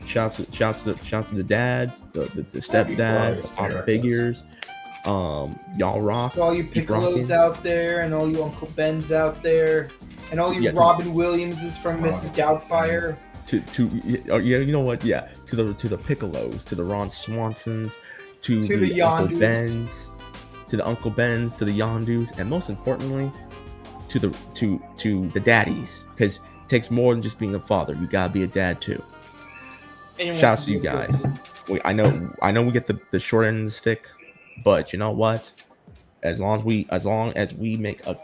[0.05, 4.43] Shouts to shouts to shouts to the dads, the the, the stepdads, Father's the figures.
[5.05, 6.33] Um, y'all rock.
[6.33, 9.89] To all you Piccolos out there, and all you Uncle Bens out there,
[10.31, 12.31] and all you Yeah, to- Robin Williamses from Mrs.
[12.35, 13.18] Doubtfire.
[13.47, 16.84] to to oh, yeah you know what yeah to the to the piccolos to the
[16.84, 17.95] ron swansons
[18.41, 20.10] to, To the, the uncle bens
[20.69, 23.31] to the uncle bens to the yondus and most importantly
[24.10, 27.95] to the to to the daddies because it takes more than just being a father
[27.95, 29.01] you gotta be a dad too
[30.19, 31.23] Anyone Shouts can to you guys.
[31.68, 34.07] we, i know i know we get the, the short end of the stick
[34.64, 35.51] but you know what
[36.22, 38.15] as long as we as long as we make a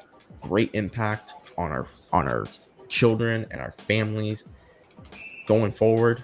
[0.41, 2.45] great impact on our on our
[2.87, 4.45] children and our families
[5.47, 6.23] going forward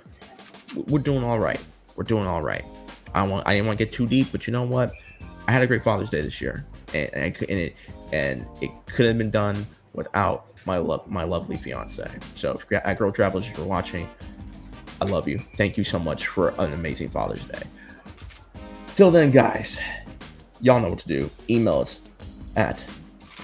[0.75, 1.59] we're doing all right.
[1.95, 2.63] We're doing all right.
[3.13, 4.91] I want i didn't want to get too deep but you know what?
[5.47, 7.75] I had a great father's day this year and, and, I, and it
[8.11, 12.09] and it could have been done without my love my lovely fiance.
[12.35, 14.09] So at uh, girl travelers if you're watching
[15.01, 15.39] i love you.
[15.57, 17.63] Thank you so much for an amazing father's day.
[18.95, 19.79] Till then guys
[20.61, 21.29] y'all know what to do.
[21.49, 22.01] Email us
[22.55, 22.85] at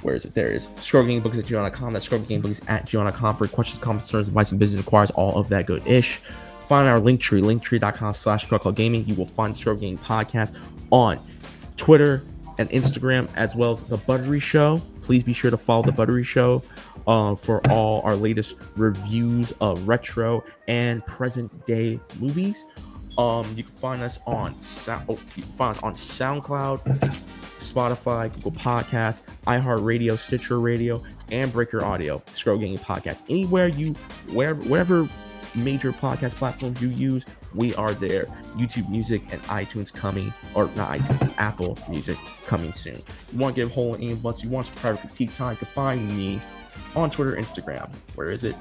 [0.02, 0.34] where is it?
[0.34, 0.68] There it is.
[0.68, 1.94] Scrubgamebooks at gmail.com.
[1.94, 5.65] That's scrubgamebooks at gmail.com for questions, comments, concerns, advice, and business inquiries, all of that
[5.65, 6.22] good ish.
[6.68, 9.06] Find our link tree, linktree.com slash Gaming.
[9.07, 10.56] You will find Scrub Gaming Podcast
[10.91, 11.19] on
[11.78, 12.24] Twitter
[12.57, 14.82] and Instagram, as well as The Buttery Show.
[15.02, 16.64] Please be sure to follow The Buttery Show
[17.07, 22.65] uh, for all our latest reviews of retro and present day movies.
[23.18, 27.18] Um, you can find us on Sound, oh, you can find us on SoundCloud,
[27.59, 32.21] Spotify, Google Podcasts, iHeartRadio, Stitcher Radio, and Breaker Audio.
[32.34, 33.21] Scroll Gaming Podcast.
[33.29, 33.93] Anywhere you,
[34.31, 35.07] wherever, whatever
[35.55, 37.25] major podcast platforms you use,
[37.55, 38.25] we are there.
[38.55, 43.01] YouTube Music and iTunes coming, or not iTunes, Apple Music coming soon.
[43.31, 44.43] You want to get a hold of any of us?
[44.43, 45.53] You want some private critique time?
[45.53, 46.41] You can find me
[46.95, 47.89] on Twitter, Instagram.
[48.15, 48.55] Where is it?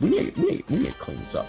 [0.00, 1.46] We need, we need, we need to clean this up.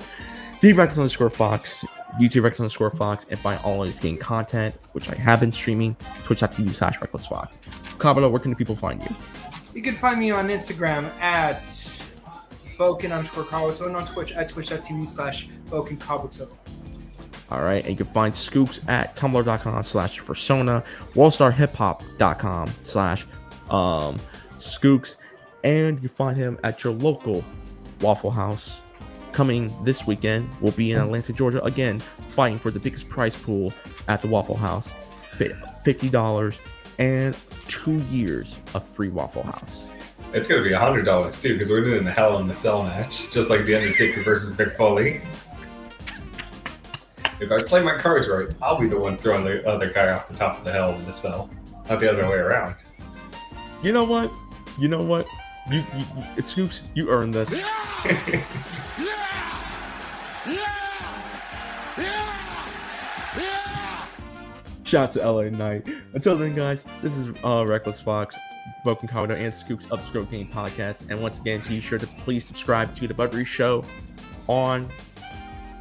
[0.62, 1.84] DRex underscore Fox,
[2.20, 5.52] YouTube Rex underscore Fox, and find all of his game content, which I have been
[5.52, 7.58] streaming, twitch.tv slash Reckless Fox.
[7.98, 9.16] Kabuto, where can the people find you?
[9.74, 11.64] You can find me on Instagram at
[12.78, 16.50] Bouken underscore Kabuto and on Twitch at twitch.tv slash Bouken Kabuto.
[17.52, 20.84] All right, and you can find Skooks at tumblr.com slash persona,
[21.14, 23.26] wallstarhiphop.com slash
[23.70, 24.18] um
[24.58, 25.18] Skooks,
[25.64, 27.44] and you find him at your local
[28.02, 28.82] Waffle House.
[29.36, 32.00] Coming this weekend, will be in Atlanta, Georgia, again,
[32.30, 33.74] fighting for the biggest prize pool
[34.08, 34.90] at the Waffle House,
[35.84, 36.58] fifty dollars
[37.00, 37.36] and
[37.68, 39.90] two years of free Waffle House.
[40.32, 42.84] It's gonna be a hundred dollars too, because we're doing the Hell in the Cell
[42.84, 45.20] match, just like the Undertaker versus Mick Foley.
[47.42, 50.30] If I play my cards right, I'll be the one throwing the other guy off
[50.30, 51.50] the top of the Hell in the Cell,
[51.90, 52.76] not the other way around.
[53.84, 54.32] You know what?
[54.80, 55.28] You know what?
[55.70, 56.06] You, you,
[56.38, 57.62] you Skooks, you earned this.
[64.86, 65.88] Shout out to LA Knight.
[66.14, 68.36] Until then, guys, this is uh, Reckless Fox,
[68.86, 71.10] Bouken Kabuto, and Skooks the Game Podcast.
[71.10, 73.84] And once again, be sure to please subscribe to The Buttery Show
[74.48, 74.88] on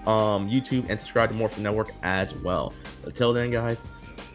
[0.07, 2.73] um, YouTube and subscribe to Morphin Network as well.
[3.05, 3.85] Until then, guys,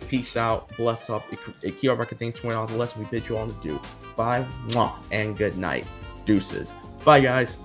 [0.08, 1.24] peace out, bless up.
[1.62, 3.82] Keep our record things $20 less, and we bid you all to do.
[4.16, 5.88] Bye, mwah, and good night.
[6.26, 6.72] Deuces.
[7.04, 7.58] Bye, guys.